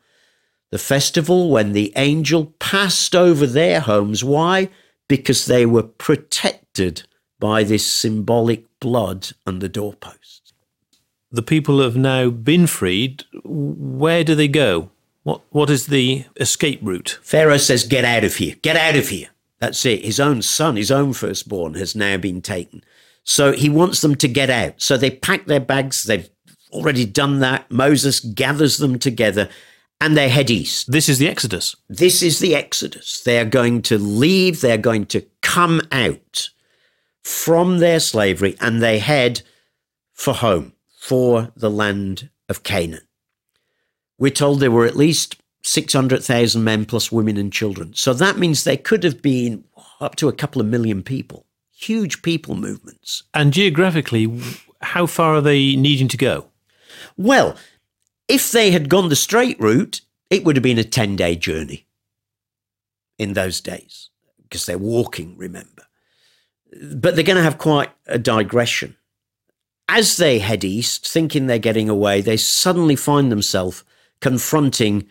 The 0.71 0.79
festival 0.79 1.51
when 1.51 1.73
the 1.73 1.93
angel 1.97 2.53
passed 2.59 3.15
over 3.17 3.47
their 3.47 3.81
homes. 3.81 4.23
Why? 4.23 4.69
Because 5.09 5.47
they 5.47 5.65
were 5.65 5.83
protected 5.83 7.05
by 7.39 7.65
this 7.65 7.91
symbolic 7.91 8.67
blood 8.81 9.31
on 9.47 9.61
the 9.61 9.69
doorposts. 9.69 10.53
The 11.31 11.43
people 11.43 11.81
have 11.83 11.97
now 11.97 12.31
been 12.31 12.67
freed. 12.67 13.25
Where 13.45 14.25
do 14.25 14.35
they 14.35 14.49
go? 14.49 14.91
What, 15.23 15.43
what 15.51 15.71
is 15.71 15.87
the 15.87 16.25
escape 16.37 16.81
route? 16.83 17.19
Pharaoh 17.23 17.59
says, 17.59 17.85
Get 17.85 18.05
out 18.05 18.25
of 18.25 18.37
here, 18.37 18.57
get 18.63 18.77
out 18.77 18.97
of 18.97 19.09
here. 19.09 19.29
That's 19.59 19.85
it. 19.85 20.05
His 20.05 20.21
own 20.21 20.43
son, 20.43 20.77
his 20.77 20.91
own 20.91 21.13
firstborn, 21.13 21.75
has 21.75 21.97
now 21.97 22.17
been 22.17 22.41
taken. 22.41 22.83
So 23.25 23.53
he 23.53 23.69
wants 23.69 24.01
them 24.01 24.15
to 24.17 24.29
get 24.29 24.49
out. 24.49 24.81
So 24.81 24.97
they 24.97 25.11
pack 25.11 25.47
their 25.47 25.61
bags. 25.61 26.05
They've 26.05 26.31
already 26.73 27.05
done 27.05 27.41
that. 27.41 27.71
Moses 27.71 28.21
gathers 28.21 28.79
them 28.79 28.99
together 28.99 29.49
and 30.01 30.17
they 30.17 30.29
head 30.29 30.51
east. 30.51 30.91
This 30.91 31.09
is 31.09 31.19
the 31.19 31.29
Exodus. 31.29 31.75
This 31.89 32.23
is 32.23 32.39
the 32.39 32.55
Exodus. 32.55 33.21
They 33.23 33.39
are 33.39 33.45
going 33.45 33.83
to 33.83 33.99
leave, 33.99 34.61
they're 34.61 34.79
going 34.79 35.07
to 35.07 35.27
come 35.43 35.81
out 35.91 36.51
from 37.23 37.79
their 37.79 38.01
slavery 38.01 38.57
and 38.61 38.83
they 38.83 38.99
head 38.99 39.43
for 40.13 40.35
home, 40.35 40.73
for 40.99 41.53
the 41.57 41.71
land 41.71 42.31
of 42.49 42.63
Canaan. 42.63 43.07
We're 44.19 44.31
told 44.31 44.61
there 44.61 44.71
were 44.71 44.87
at 44.87 44.97
least 44.97 45.37
600,000 45.63 46.63
men 46.63 46.85
plus 46.87 47.13
women 47.13 47.37
and 47.37 47.53
children. 47.53 47.93
So 47.95 48.15
that 48.15 48.39
means 48.39 48.65
there 48.65 48.77
could 48.77 49.05
have 49.05 49.21
been 49.21 49.65
up 50.01 50.17
to 50.17 50.29
a 50.29 50.33
couple 50.33 50.61
of 50.61 50.67
million 50.67 51.03
people. 51.03 51.47
Huge 51.73 52.23
people 52.23 52.57
movements. 52.57 53.25
And 53.35 53.53
geographically, 53.53 54.41
how 54.81 55.07
far 55.07 55.35
are 55.35 55.41
they 55.41 55.77
needing 55.77 56.09
to 56.09 56.17
go? 56.17 56.47
Well, 57.17 57.57
if 58.29 58.53
they 58.53 58.71
had 58.71 58.89
gone 58.89 59.09
the 59.09 59.17
straight 59.17 59.59
route, 59.59 60.03
it 60.31 60.45
would 60.45 60.57
have 60.57 60.63
been 60.63 60.79
a 60.79 60.85
10 60.85 61.17
day 61.17 61.35
journey 61.35 61.87
in 63.19 63.33
those 63.33 63.61
days 63.61 64.11
because 64.43 64.67
they're 64.67 64.79
walking, 64.79 65.37
remember. 65.37 65.87
But 66.95 67.15
they're 67.15 67.25
going 67.25 67.37
to 67.37 67.43
have 67.43 67.59
quite 67.59 67.91
a 68.07 68.19
digression. 68.19 68.97
As 69.89 70.19
they 70.19 70.39
head 70.39 70.65
east, 70.65 71.09
thinking 71.09 71.47
they're 71.47 71.59
getting 71.59 71.89
away, 71.89 72.21
they 72.21 72.37
suddenly 72.37 72.95
find 72.95 73.33
themselves 73.33 73.85
confronting 74.21 75.09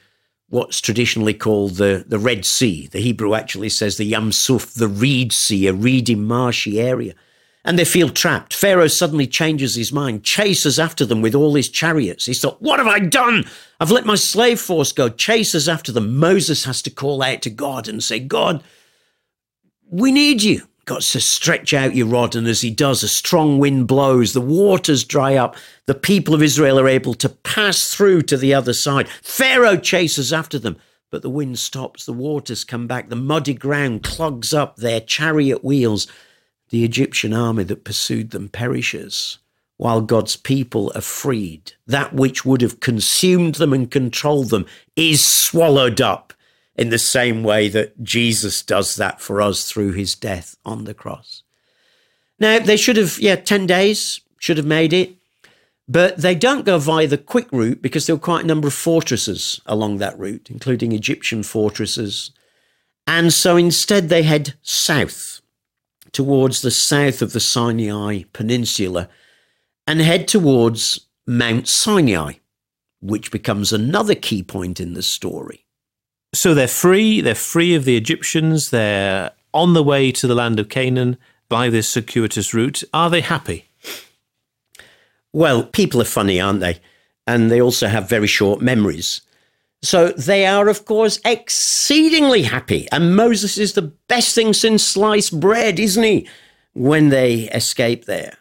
what's 0.50 0.80
traditionally 0.80 1.34
called 1.34 1.76
the, 1.76 2.06
the 2.08 2.20
Red 2.20 2.46
Sea. 2.46 2.88
The 2.88 3.00
Hebrew 3.00 3.34
actually 3.34 3.70
says 3.70 3.98
the 3.98 4.06
Yam 4.06 4.32
Suf, 4.32 4.74
the 4.74 4.88
Reed 4.88 5.34
Sea, 5.34 5.68
a 5.68 5.74
reedy, 5.74 6.16
marshy 6.16 6.80
area. 6.80 7.16
And 7.68 7.78
they 7.78 7.84
feel 7.84 8.10
trapped. 8.10 8.54
Pharaoh 8.54 8.88
suddenly 8.88 9.28
changes 9.28 9.76
his 9.76 9.92
mind, 9.92 10.24
chases 10.24 10.80
after 10.80 11.06
them 11.06 11.22
with 11.22 11.36
all 11.36 11.54
his 11.54 11.70
chariots. 11.70 12.26
He 12.26 12.34
thought, 12.34 12.62
What 12.62 12.80
have 12.80 12.88
I 12.88 13.00
done? 13.00 13.44
I've 13.82 13.92
let 13.92 14.06
my 14.06 14.16
slave 14.16 14.62
force 14.62 14.94
go. 14.94 15.10
Chases 15.10 15.68
after 15.68 15.92
them. 15.92 16.18
Moses 16.18 16.64
has 16.64 16.82
to 16.84 16.90
call 16.90 17.22
out 17.22 17.42
to 17.42 17.50
God 17.50 17.90
and 17.90 18.02
say, 18.02 18.22
God, 18.22 18.64
we 19.90 20.14
need 20.14 20.44
you. 20.44 20.62
Got 20.86 21.02
to 21.02 21.20
stretch 21.20 21.74
out 21.74 21.94
your 21.94 22.08
rod, 22.08 22.38
and 22.38 22.48
as 22.48 22.62
he 22.62 22.72
does, 22.72 23.04
a 23.04 23.10
strong 23.10 23.60
wind 23.60 23.88
blows, 23.88 24.32
the 24.32 24.40
waters 24.40 25.04
dry 25.04 25.36
up, 25.36 25.58
the 25.86 25.94
people 25.94 26.34
of 26.34 26.42
Israel 26.42 26.80
are 26.80 26.88
able 26.88 27.14
to 27.16 27.28
pass 27.28 27.94
through 27.94 28.22
to 28.24 28.38
the 28.38 28.54
other 28.54 28.72
side. 28.72 29.10
Pharaoh 29.22 29.76
chases 29.76 30.32
after 30.32 30.58
them, 30.58 30.78
but 31.12 31.22
the 31.24 31.30
wind 31.30 31.60
stops, 31.60 32.06
the 32.06 32.14
waters 32.14 32.64
come 32.64 32.88
back, 32.88 33.10
the 33.10 33.18
muddy 33.18 33.54
ground 33.54 34.04
clogs 34.04 34.54
up 34.54 34.78
their 34.78 35.02
chariot 35.02 35.62
wheels. 35.62 36.08
The 36.70 36.84
Egyptian 36.84 37.34
army 37.34 37.64
that 37.66 37.84
pursued 37.84 38.32
them 38.32 38.50
perishes, 38.50 39.40
while 39.78 40.02
God's 40.02 40.36
people 40.36 40.92
are 40.96 41.02
freed. 41.02 41.74
That 41.86 42.14
which 42.14 42.46
would 42.46 42.62
have 42.62 42.80
consumed 42.80 43.56
them 43.56 43.74
and 43.74 43.90
controlled 43.90 44.50
them 44.50 44.66
is 44.96 45.26
swallowed 45.28 46.02
up 46.02 46.34
in 46.76 46.90
the 46.90 47.00
same 47.00 47.44
way 47.44 47.70
that 47.70 48.04
Jesus 48.04 48.62
does 48.62 48.96
that 48.98 49.22
for 49.22 49.42
us 49.42 49.70
through 49.70 49.94
his 49.94 50.14
death 50.14 50.56
on 50.66 50.84
the 50.84 50.94
cross. 50.94 51.44
Now, 52.40 52.60
they 52.60 52.78
should 52.78 52.98
have, 52.98 53.18
yeah, 53.20 53.36
10 53.36 53.66
days, 53.66 54.22
should 54.40 54.58
have 54.58 54.66
made 54.66 54.94
it, 54.94 55.16
but 55.88 56.18
they 56.18 56.36
don't 56.36 56.66
go 56.66 56.78
via 56.78 57.08
the 57.08 57.18
quick 57.18 57.48
route 57.52 57.82
because 57.82 58.06
there 58.06 58.16
were 58.16 58.22
quite 58.22 58.44
a 58.44 58.48
number 58.48 58.68
of 58.68 58.74
fortresses 58.74 59.62
along 59.66 59.98
that 59.98 60.20
route, 60.20 60.50
including 60.52 60.92
Egyptian 60.92 61.42
fortresses. 61.42 62.32
And 63.08 63.34
so 63.34 63.56
instead, 63.56 64.10
they 64.10 64.24
head 64.24 64.54
south 64.62 65.42
towards 66.12 66.62
the 66.62 66.72
south 66.72 67.22
of 67.22 67.34
the 67.34 67.40
Sinai 67.40 68.24
Peninsula 68.34 69.10
and 69.86 70.02
head 70.02 70.28
towards 70.28 71.08
Mount 71.26 71.68
Sinai, 71.68 72.34
which 73.02 73.32
becomes 73.32 73.72
another 73.72 74.16
key 74.16 74.44
point 74.44 74.80
in 74.80 74.94
the 74.94 75.04
story. 75.04 75.66
So 76.34 76.54
they're 76.54 76.68
free. 76.68 77.22
They're 77.22 77.36
free 77.36 77.76
of 77.76 77.86
the 77.86 77.98
Egyptians. 77.98 78.70
They're 78.70 79.32
on 79.54 79.74
the 79.74 79.84
way 79.84 80.12
to 80.12 80.28
the 80.28 80.36
land 80.36 80.60
of 80.60 80.70
Canaan 80.70 81.18
by 81.50 81.70
this 81.70 81.90
circuitous 81.90 82.54
route. 82.54 82.84
Are 82.94 83.10
they 83.10 83.22
happy? 83.22 83.66
Well, 85.34 85.64
people 85.64 86.02
are 86.02 86.06
funny, 86.06 86.40
aren't 86.40 86.60
they? 86.60 86.80
And 87.26 87.52
they 87.52 87.62
also 87.62 87.88
have 87.88 88.10
very 88.10 88.28
short 88.28 88.62
memories. 88.62 89.22
So 89.82 90.10
they 90.10 90.46
are, 90.46 90.68
of 90.70 90.86
course, 90.86 91.20
exceedingly 91.24 92.44
happy. 92.44 92.88
And 92.92 93.16
Moses 93.16 93.58
is 93.58 93.74
the 93.74 93.94
best 94.08 94.34
thing 94.34 94.54
since 94.54 94.84
sliced 94.84 95.40
bread, 95.40 95.80
isn't 95.80 96.04
he? 96.04 96.28
When 96.74 97.10
they 97.10 97.42
escape 97.50 98.06
there. 98.06 98.38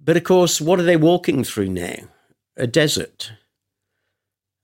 But 0.00 0.16
of 0.16 0.24
course, 0.24 0.60
what 0.60 0.80
are 0.80 0.84
they 0.84 0.96
walking 0.96 1.44
through 1.44 1.68
now? 1.68 1.94
A 2.56 2.66
desert. 2.66 3.32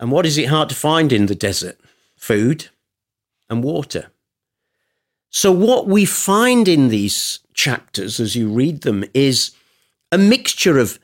And 0.00 0.10
what 0.10 0.26
is 0.26 0.36
it 0.36 0.48
hard 0.48 0.68
to 0.68 0.74
find 0.74 1.12
in 1.12 1.26
the 1.26 1.34
desert? 1.34 1.78
food, 2.18 2.68
and 3.48 3.62
water. 3.64 4.10
So, 5.30 5.52
what 5.52 5.86
we 5.86 6.04
find 6.04 6.68
in 6.68 6.88
these 6.88 7.40
chapters 7.54 8.20
as 8.20 8.34
you 8.34 8.48
read 8.48 8.82
them 8.82 9.04
is 9.14 9.52
a 10.12 10.18
mixture 10.18 10.78
of 10.78 10.98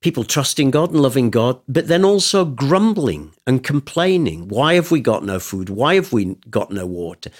people 0.00 0.24
trusting 0.24 0.70
God 0.70 0.90
and 0.90 1.00
loving 1.00 1.30
God, 1.30 1.60
but 1.66 1.88
then 1.88 2.04
also 2.04 2.44
grumbling 2.44 3.32
and 3.46 3.64
complaining. 3.64 4.48
Why 4.48 4.74
have 4.74 4.90
we 4.90 5.00
got 5.00 5.24
no 5.24 5.40
food? 5.40 5.68
Why 5.68 5.94
have 5.94 6.12
we 6.12 6.36
got 6.50 6.70
no 6.70 6.86
water? 6.86 7.30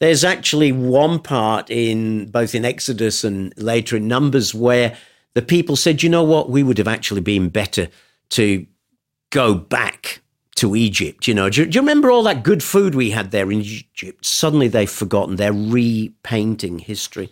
There's 0.00 0.24
actually 0.24 0.72
one 0.72 1.18
part 1.18 1.70
in 1.70 2.30
both 2.30 2.54
in 2.54 2.64
Exodus 2.64 3.24
and 3.24 3.52
later 3.56 3.96
in 3.96 4.08
Numbers 4.08 4.54
where 4.54 4.96
the 5.34 5.42
people 5.42 5.76
said, 5.76 6.02
you 6.02 6.08
know 6.08 6.24
what, 6.24 6.50
we 6.50 6.62
would 6.62 6.78
have 6.78 6.88
actually 6.88 7.20
been 7.20 7.48
better 7.48 7.88
to 8.30 8.66
go 9.30 9.54
back 9.54 10.20
to 10.56 10.74
Egypt. 10.74 11.28
You 11.28 11.34
know, 11.34 11.50
do 11.50 11.60
you, 11.60 11.66
do 11.66 11.76
you, 11.76 11.82
remember 11.82 12.10
all 12.10 12.24
that 12.24 12.42
good 12.42 12.62
food 12.62 12.94
we 12.94 13.10
had 13.10 13.30
there 13.30 13.50
in 13.50 13.60
Egypt? 13.60 14.24
Suddenly 14.24 14.68
they've 14.68 14.90
forgotten. 14.90 15.36
They're 15.36 15.52
repainting 15.52 16.80
history. 16.80 17.30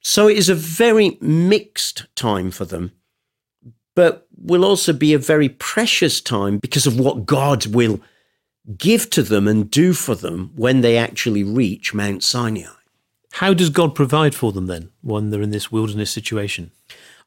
So 0.00 0.28
it 0.28 0.36
is 0.36 0.48
a 0.48 0.54
very 0.54 1.18
mixed 1.20 2.06
time 2.16 2.50
for 2.50 2.64
them, 2.64 2.92
but 4.00 4.26
will 4.34 4.64
also 4.64 4.94
be 4.94 5.12
a 5.12 5.18
very 5.18 5.50
precious 5.50 6.22
time 6.22 6.56
because 6.56 6.86
of 6.86 6.98
what 6.98 7.26
God 7.26 7.66
will 7.66 8.00
give 8.78 9.10
to 9.10 9.22
them 9.22 9.46
and 9.46 9.70
do 9.70 9.92
for 9.92 10.14
them 10.14 10.52
when 10.56 10.80
they 10.80 10.96
actually 10.96 11.44
reach 11.44 11.92
Mount 11.92 12.24
Sinai. 12.24 12.62
How 13.32 13.52
does 13.52 13.68
God 13.68 13.94
provide 13.94 14.34
for 14.34 14.52
them 14.52 14.68
then 14.68 14.88
when 15.02 15.28
they're 15.28 15.42
in 15.42 15.50
this 15.50 15.70
wilderness 15.70 16.10
situation? 16.10 16.70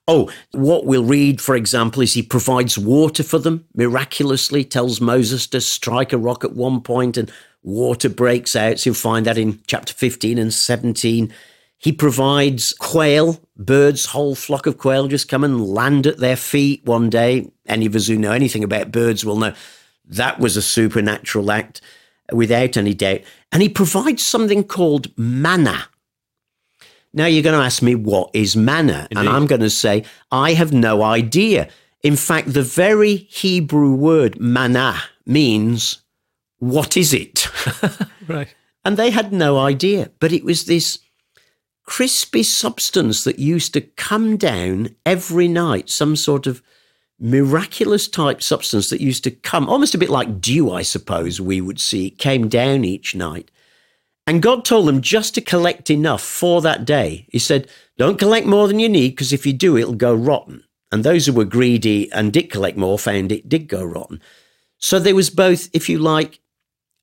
Oh, 0.07 0.31
what 0.49 0.87
we'll 0.87 1.03
read, 1.03 1.39
for 1.39 1.55
example, 1.55 2.01
is 2.01 2.13
he 2.13 2.23
provides 2.23 2.75
water 2.75 3.21
for 3.21 3.37
them 3.37 3.67
miraculously, 3.75 4.63
tells 4.63 4.99
Moses 4.99 5.45
to 5.49 5.61
strike 5.61 6.11
a 6.11 6.17
rock 6.17 6.43
at 6.43 6.55
one 6.55 6.81
point 6.81 7.17
and 7.17 7.31
water 7.61 8.09
breaks 8.09 8.55
out. 8.55 8.79
So 8.79 8.89
you'll 8.89 8.95
find 8.95 9.27
that 9.27 9.37
in 9.37 9.61
chapter 9.67 9.93
15 9.93 10.39
and 10.39 10.51
17. 10.51 11.31
He 11.83 11.91
provides 11.91 12.71
quail, 12.71 13.41
birds, 13.57 14.05
whole 14.05 14.35
flock 14.35 14.67
of 14.67 14.77
quail 14.77 15.09
just 15.09 15.27
come 15.27 15.43
and 15.43 15.67
land 15.67 16.07
at 16.07 16.17
their 16.17 16.37
feet 16.37 16.85
one 16.85 17.09
day. 17.09 17.51
Any 17.65 17.85
of 17.85 17.93
us 17.93 18.07
who 18.07 18.17
know 18.17 18.31
anything 18.31 18.63
about 18.63 18.89
birds 18.89 19.25
will 19.25 19.35
know 19.35 19.53
that 20.05 20.39
was 20.39 20.55
a 20.55 20.61
supernatural 20.61 21.51
act 21.51 21.81
without 22.31 22.77
any 22.77 22.93
doubt. 22.93 23.19
And 23.51 23.61
he 23.61 23.67
provides 23.67 24.25
something 24.25 24.63
called 24.63 25.07
manna. 25.17 25.89
Now 27.13 27.25
you're 27.25 27.43
going 27.43 27.59
to 27.59 27.65
ask 27.65 27.81
me, 27.81 27.95
what 27.95 28.29
is 28.33 28.55
manna? 28.55 29.07
Indeed. 29.11 29.19
And 29.19 29.27
I'm 29.27 29.45
going 29.45 29.59
to 29.59 29.69
say, 29.69 30.05
I 30.31 30.53
have 30.53 30.71
no 30.71 31.03
idea. 31.03 31.67
In 32.01 32.15
fact, 32.15 32.53
the 32.53 32.63
very 32.63 33.17
Hebrew 33.17 33.93
word 33.93 34.39
manna 34.39 35.03
means, 35.25 35.99
what 36.59 36.95
is 36.95 37.13
it? 37.13 37.49
right. 38.29 38.55
And 38.85 38.95
they 38.95 39.09
had 39.09 39.33
no 39.33 39.59
idea. 39.59 40.11
But 40.21 40.31
it 40.31 40.45
was 40.45 40.63
this 40.63 40.99
crispy 41.83 42.43
substance 42.43 43.23
that 43.23 43.39
used 43.39 43.73
to 43.73 43.81
come 43.81 44.37
down 44.37 44.95
every 45.05 45.47
night, 45.47 45.89
some 45.89 46.15
sort 46.15 46.47
of 46.47 46.61
miraculous 47.19 48.07
type 48.07 48.41
substance 48.41 48.89
that 48.89 49.01
used 49.01 49.23
to 49.23 49.31
come, 49.31 49.69
almost 49.69 49.95
a 49.95 49.97
bit 49.97 50.09
like 50.09 50.41
dew, 50.41 50.71
I 50.71 50.81
suppose 50.81 51.39
we 51.39 51.61
would 51.61 51.79
see, 51.79 52.09
came 52.09 52.49
down 52.49 52.83
each 52.83 53.15
night. 53.15 53.49
And 54.25 54.41
God 54.41 54.63
told 54.63 54.87
them 54.87 55.01
just 55.01 55.35
to 55.35 55.41
collect 55.41 55.89
enough 55.89 56.21
for 56.21 56.61
that 56.61 56.85
day. 56.85 57.27
He 57.29 57.39
said, 57.39 57.69
Don't 57.97 58.19
collect 58.19 58.45
more 58.45 58.67
than 58.67 58.79
you 58.79 58.89
need, 58.89 59.09
because 59.09 59.33
if 59.33 59.45
you 59.45 59.53
do, 59.53 59.77
it'll 59.77 59.93
go 59.93 60.13
rotten. 60.13 60.63
And 60.91 61.03
those 61.03 61.25
who 61.25 61.33
were 61.33 61.45
greedy 61.45 62.11
and 62.11 62.31
did 62.31 62.51
collect 62.51 62.77
more 62.77 62.99
found 62.99 63.31
it 63.31 63.49
did 63.49 63.67
go 63.67 63.83
rotten. 63.83 64.21
So 64.77 64.99
there 64.99 65.15
was 65.15 65.29
both, 65.29 65.69
if 65.73 65.89
you 65.89 65.97
like, 65.97 66.39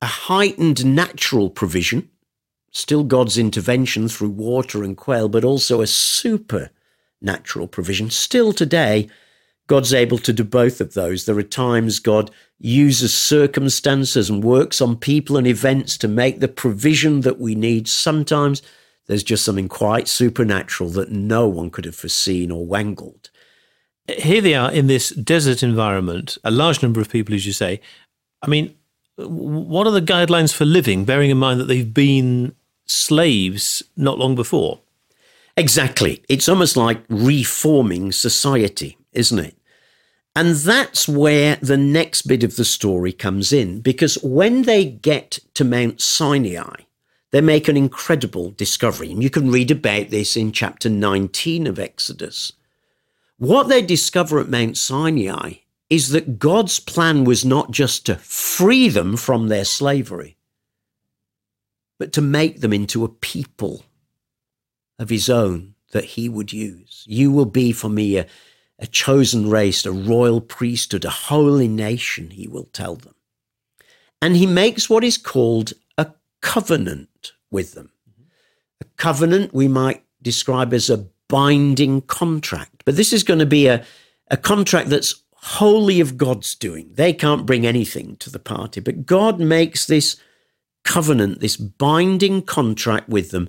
a 0.03 0.07
heightened 0.07 0.85
natural 0.85 1.51
provision, 1.51 2.10
still 2.71 3.05
God's 3.05 3.39
intervention 3.39 4.09
through 4.09 4.31
water 4.31 4.83
and 4.83 4.97
quail, 4.97 5.29
but 5.29 5.45
also 5.45 5.81
a 5.81 5.87
supernatural 5.87 7.69
provision. 7.69 8.11
Still 8.11 8.53
today, 8.53 9.09
God's 9.67 9.95
able 9.95 10.19
to 10.19 10.33
do 10.33 10.45
both 10.45 10.81
of 10.81 10.95
those. 10.95 11.25
There 11.25 11.39
are 11.39 11.43
times 11.43 11.99
God 11.99 12.31
uses 12.59 13.17
circumstances 13.17 14.29
and 14.29 14.43
works 14.43 14.81
on 14.81 14.97
people 14.97 15.37
and 15.37 15.47
events 15.47 15.97
to 15.99 16.09
make 16.09 16.41
the 16.41 16.49
provision 16.49 17.21
that 17.23 17.39
we 17.39 17.55
need. 17.55 17.89
Sometimes 17.89 18.63
there's 19.07 19.23
just 19.23 19.45
something 19.45 19.69
quite 19.69 20.09
supernatural 20.09 20.91
that 20.91 21.11
no 21.11 21.49
one 21.49 21.71
could 21.71 21.85
have 21.85 21.97
foreseen 21.97 22.51
or 22.51 22.67
wangled 22.67 23.31
here 24.19 24.41
they 24.41 24.55
are 24.55 24.71
in 24.71 24.87
this 24.87 25.11
desert 25.11 25.63
environment, 25.63 26.39
a 26.45 26.51
large 26.51 26.83
number 26.83 27.01
of 27.01 27.11
people, 27.11 27.35
as 27.35 27.47
you 27.47 27.53
say. 27.53 27.81
I 28.43 28.49
mean, 28.49 28.75
what 29.17 29.87
are 29.87 29.93
the 29.93 30.03
guidelines 30.03 30.55
for 30.55 30.65
living, 30.65 31.05
bearing 31.05 31.31
in 31.31 31.39
mind 31.39 31.61
that 31.61 31.65
they've 31.65 31.93
been 31.93 32.55
slaves 32.90 33.83
not 33.96 34.18
long 34.18 34.35
before? 34.35 34.81
Exactly. 35.57 36.22
It's 36.29 36.48
almost 36.48 36.76
like 36.76 37.03
reforming 37.09 38.12
society, 38.12 38.98
isn't 39.12 39.38
it? 39.38 39.57
And 40.37 40.55
that's 40.55 41.09
where 41.09 41.57
the 41.57 41.76
next 41.76 42.22
bit 42.22 42.44
of 42.44 42.57
the 42.57 42.64
story 42.64 43.12
comes 43.12 43.53
in, 43.53 43.81
because 43.81 44.14
when 44.22 44.62
they 44.62 44.85
get 44.85 45.40
to 45.55 45.64
Mount 45.64 46.00
Sinai, 46.00 46.85
they 47.33 47.40
make 47.40 47.68
an 47.68 47.76
incredible 47.76 48.50
discovery. 48.50 49.11
And 49.11 49.22
you 49.22 49.31
can 49.31 49.50
read 49.50 49.70
about 49.70 50.11
this 50.11 50.37
in 50.37 50.53
chapter 50.53 50.88
19 50.88 51.66
of 51.66 51.79
Exodus. 51.79 52.53
What 53.38 53.68
they 53.68 53.83
discover 53.83 54.38
at 54.38 54.48
Mount 54.48 54.76
Sinai 54.76 55.55
is 55.88 56.11
that 56.11 56.38
God's 56.38 56.79
plan 56.79 57.24
was 57.24 57.44
not 57.44 57.70
just 57.70 58.07
to 58.07 58.16
free 58.16 58.88
them 58.88 59.16
from 59.16 59.48
their 59.48 59.64
slavery, 59.64 60.37
but 62.01 62.15
to 62.15 62.23
make 62.23 62.63
them 62.63 62.73
into 62.73 63.05
a 63.05 63.11
people 63.11 63.85
of 64.99 65.11
his 65.11 65.29
own 65.29 65.75
that 65.93 66.05
he 66.05 66.31
would 66.31 66.51
use. 66.51 67.05
You 67.07 67.31
will 67.31 67.45
be 67.45 67.73
for 67.73 67.91
me 67.91 68.17
a, 68.17 68.27
a 68.79 68.87
chosen 68.87 69.51
race, 69.51 69.85
a 69.85 69.93
royal 69.93 70.41
priesthood, 70.41 71.05
a 71.05 71.11
holy 71.11 71.69
nation, 71.69 72.31
he 72.31 72.49
will 72.49 72.71
tell 72.73 72.97
them. 72.97 73.15
And 74.23 74.35
he 74.35 74.47
makes 74.47 74.89
what 74.89 75.05
is 75.05 75.19
called 75.19 75.75
a 75.99 76.15
covenant 76.41 77.33
with 77.51 77.75
them. 77.75 77.91
A 78.81 78.87
covenant 78.97 79.53
we 79.53 79.69
might 79.69 80.03
describe 80.23 80.73
as 80.73 80.89
a 80.89 81.07
binding 81.29 82.01
contract. 82.01 82.83
But 82.87 82.97
this 82.97 83.13
is 83.13 83.25
going 83.25 83.41
to 83.41 83.47
be 83.47 83.67
a, 83.67 83.85
a 84.31 84.39
contract 84.39 84.89
that's 84.89 85.23
wholly 85.35 86.01
of 86.01 86.17
God's 86.17 86.55
doing. 86.55 86.93
They 86.95 87.13
can't 87.13 87.45
bring 87.45 87.67
anything 87.67 88.17
to 88.21 88.31
the 88.31 88.39
party, 88.39 88.81
but 88.81 89.05
God 89.05 89.39
makes 89.39 89.85
this 89.85 90.17
covenant, 90.85 91.40
this 91.40 91.57
binding 91.57 92.43
contract 92.43 93.09
with 93.09 93.31
them 93.31 93.49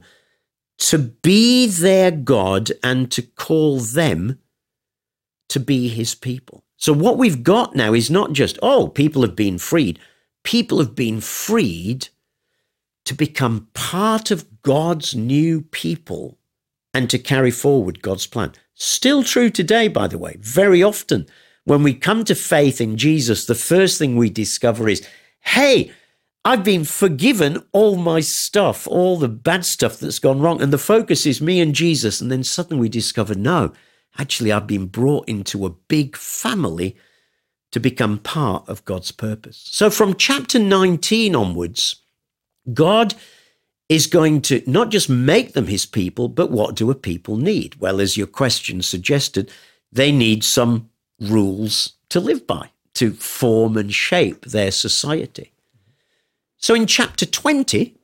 to 0.78 0.98
be 0.98 1.68
their 1.68 2.12
God 2.12 2.72
and 2.84 3.12
to 3.12 3.22
call 3.22 3.80
them 3.80 4.40
to 5.50 5.60
be 5.60 5.90
his 5.90 6.16
people. 6.16 6.64
So, 6.78 6.94
what 6.94 7.18
we've 7.18 7.44
got 7.44 7.76
now 7.76 7.94
is 7.94 8.10
not 8.10 8.34
just, 8.34 8.58
oh, 8.64 8.88
people 8.88 9.22
have 9.22 9.36
been 9.36 9.60
freed. 9.60 10.00
People 10.44 10.80
have 10.80 10.96
been 10.96 11.22
freed 11.22 12.08
to 13.06 13.14
become 13.14 13.68
part 13.74 14.32
of 14.32 14.62
God's 14.64 15.16
new 15.16 15.62
people 15.62 16.40
and 16.94 17.10
to 17.10 17.20
carry 17.20 17.52
forward 17.52 18.02
God's 18.02 18.26
plan. 18.26 18.54
Still 18.74 19.24
true 19.24 19.52
today, 19.52 19.88
by 19.88 20.08
the 20.08 20.18
way. 20.18 20.38
Very 20.40 20.82
often, 20.82 21.28
when 21.66 21.84
we 21.84 21.94
come 21.94 22.24
to 22.26 22.36
faith 22.36 22.82
in 22.82 22.98
Jesus, 22.98 23.46
the 23.46 23.56
first 23.56 24.00
thing 24.00 24.16
we 24.16 24.30
discover 24.30 24.90
is, 24.90 25.08
hey, 25.42 25.92
I've 26.44 26.64
been 26.64 26.86
forgiven 26.86 27.64
all 27.72 27.98
my 27.98 28.20
stuff, 28.20 28.88
all 28.88 29.18
the 29.18 29.30
bad 29.30 29.64
stuff 29.64 30.00
that's 30.00 30.20
gone 30.20 30.42
wrong. 30.42 30.62
And 30.62 30.74
the 30.74 30.80
focus 30.80 31.26
is 31.26 31.40
me 31.42 31.60
and 31.60 31.76
Jesus. 31.76 32.20
And 32.20 32.32
then 32.32 32.44
suddenly 32.44 32.82
we 32.82 32.90
discover, 32.90 33.36
no, 33.36 33.74
actually, 34.18 34.52
I've 34.52 34.66
been 34.66 34.88
brought 34.88 35.30
into 35.30 35.66
a 35.66 35.70
big 35.70 36.18
family 36.18 36.96
to 37.72 37.80
become 37.80 38.18
part 38.18 38.68
of 38.68 38.84
God's 38.86 39.12
purpose. 39.12 39.62
So 39.72 39.90
from 39.90 40.16
chapter 40.16 40.58
19 40.58 41.36
onwards, 41.36 41.98
God 42.74 43.14
is 43.88 44.08
going 44.08 44.42
to 44.42 44.64
not 44.66 44.90
just 44.90 45.10
make 45.10 45.54
them 45.54 45.68
his 45.68 45.86
people, 45.86 46.28
but 46.28 46.50
what 46.50 46.76
do 46.76 46.90
a 46.90 46.96
people 46.96 47.38
need? 47.38 47.76
Well, 47.76 48.02
as 48.02 48.18
your 48.18 48.28
question 48.28 48.82
suggested, 48.82 49.52
they 49.92 50.12
need 50.12 50.44
some 50.44 50.90
rules 51.20 51.94
to 52.10 52.20
live 52.20 52.48
by, 52.48 52.72
to 52.96 53.12
form 53.12 53.78
and 53.78 53.94
shape 53.94 54.46
their 54.46 54.72
society. 54.72 55.52
So 56.62 56.76
in 56.76 56.86
chapter 56.86 57.26
20, 57.26 57.98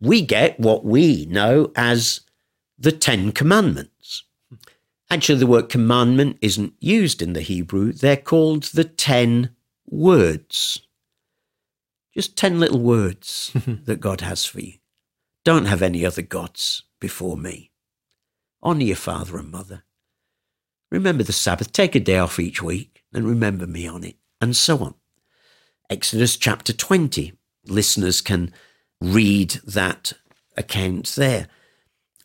we 0.00 0.22
get 0.22 0.60
what 0.60 0.84
we 0.84 1.26
know 1.26 1.72
as 1.74 2.20
the 2.78 2.92
Ten 2.92 3.32
Commandments. 3.32 4.22
Actually, 5.10 5.40
the 5.40 5.48
word 5.48 5.68
commandment 5.68 6.38
isn't 6.40 6.74
used 6.78 7.20
in 7.20 7.32
the 7.32 7.40
Hebrew, 7.40 7.92
they're 7.92 8.16
called 8.16 8.64
the 8.64 8.84
Ten 8.84 9.50
Words. 9.86 10.82
Just 12.14 12.36
10 12.36 12.60
little 12.60 12.80
words 12.80 13.52
that 13.66 14.00
God 14.00 14.20
has 14.20 14.44
for 14.44 14.60
you. 14.60 14.74
Don't 15.44 15.66
have 15.66 15.82
any 15.82 16.04
other 16.04 16.22
gods 16.22 16.82
before 17.00 17.36
me. 17.36 17.70
Honour 18.62 18.82
your 18.82 18.96
father 18.96 19.38
and 19.38 19.50
mother. 19.50 19.84
Remember 20.90 21.22
the 21.22 21.32
Sabbath. 21.32 21.72
Take 21.72 21.94
a 21.94 22.00
day 22.00 22.18
off 22.18 22.38
each 22.38 22.62
week 22.62 23.02
and 23.12 23.26
remember 23.26 23.66
me 23.66 23.86
on 23.86 24.04
it, 24.04 24.16
and 24.40 24.56
so 24.56 24.78
on. 24.78 24.94
Exodus 25.90 26.36
chapter 26.36 26.72
20. 26.72 27.37
Listeners 27.70 28.20
can 28.20 28.52
read 29.00 29.60
that 29.64 30.12
account 30.56 31.14
there. 31.16 31.48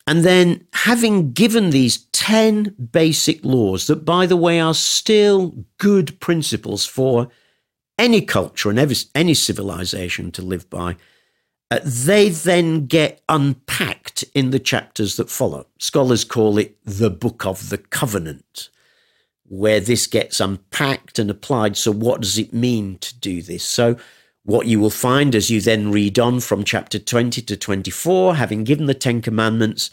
And 0.06 0.22
then, 0.22 0.66
having 0.74 1.32
given 1.32 1.70
these 1.70 2.04
10 2.12 2.74
basic 2.92 3.42
laws 3.42 3.86
that, 3.86 4.04
by 4.04 4.26
the 4.26 4.36
way, 4.36 4.60
are 4.60 4.74
still 4.74 5.64
good 5.78 6.20
principles 6.20 6.84
for 6.84 7.28
any 7.98 8.20
culture 8.20 8.68
and 8.68 8.78
any 9.14 9.34
civilization 9.34 10.30
to 10.32 10.42
live 10.42 10.68
by, 10.68 10.96
uh, 11.70 11.80
they 11.82 12.28
then 12.28 12.86
get 12.86 13.22
unpacked 13.28 14.24
in 14.34 14.50
the 14.50 14.58
chapters 14.58 15.16
that 15.16 15.30
follow. 15.30 15.66
Scholars 15.78 16.24
call 16.24 16.58
it 16.58 16.76
the 16.84 17.10
Book 17.10 17.46
of 17.46 17.70
the 17.70 17.78
Covenant, 17.78 18.68
where 19.44 19.80
this 19.80 20.06
gets 20.06 20.38
unpacked 20.38 21.18
and 21.18 21.30
applied. 21.30 21.78
So, 21.78 21.90
what 21.90 22.20
does 22.20 22.36
it 22.36 22.52
mean 22.52 22.98
to 22.98 23.18
do 23.18 23.40
this? 23.40 23.64
So, 23.64 23.96
what 24.44 24.66
you 24.66 24.78
will 24.78 24.90
find 24.90 25.34
as 25.34 25.50
you 25.50 25.60
then 25.60 25.90
read 25.90 26.18
on 26.18 26.40
from 26.40 26.64
chapter 26.64 26.98
20 26.98 27.40
to 27.42 27.56
24, 27.56 28.36
having 28.36 28.62
given 28.64 28.86
the 28.86 28.94
Ten 28.94 29.22
Commandments, 29.22 29.90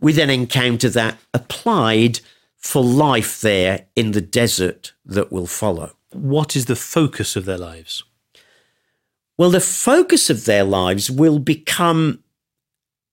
we 0.00 0.12
then 0.12 0.30
encounter 0.30 0.88
that 0.88 1.18
applied 1.34 2.20
for 2.56 2.82
life 2.82 3.40
there 3.40 3.86
in 3.96 4.12
the 4.12 4.20
desert 4.20 4.92
that 5.04 5.32
will 5.32 5.46
follow. 5.46 5.96
What 6.12 6.54
is 6.54 6.66
the 6.66 6.76
focus 6.76 7.34
of 7.36 7.44
their 7.44 7.58
lives? 7.58 8.04
Well, 9.36 9.50
the 9.50 9.60
focus 9.60 10.30
of 10.30 10.44
their 10.44 10.64
lives 10.64 11.10
will 11.10 11.38
become 11.38 12.22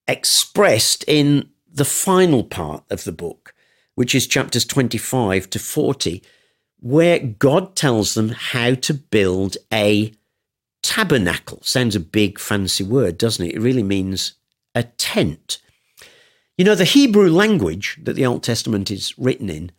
expressed 0.08 1.04
in 1.08 1.50
the 1.72 1.86
final 1.86 2.44
part 2.44 2.84
of 2.90 3.04
the 3.04 3.12
book, 3.12 3.54
which 3.96 4.14
is 4.14 4.28
chapters 4.28 4.66
25 4.66 5.50
to 5.50 5.60
40, 5.60 6.22
where 6.80 7.20
God 7.20 7.76
tells 7.76 8.14
them 8.14 8.30
how 8.30 8.74
to 8.76 8.94
build 8.94 9.58
a 9.74 10.14
tabernacle. 10.88 11.60
Sounds 11.64 11.98
a 11.98 12.00
big 12.00 12.40
fancy 12.40 12.84
word, 12.84 13.18
doesn't 13.18 13.46
it? 13.46 13.56
It 13.56 13.62
really 13.62 13.84
means 13.84 14.34
a 14.74 14.84
tent. 14.84 15.62
You 16.58 16.64
know, 16.64 16.76
the 16.76 16.86
Hebrew 16.86 17.30
language 17.30 18.00
that 18.02 18.14
the 18.14 18.26
Old 18.26 18.42
Testament 18.42 18.90
is 18.90 19.14
written 19.18 19.50
in 19.50 19.74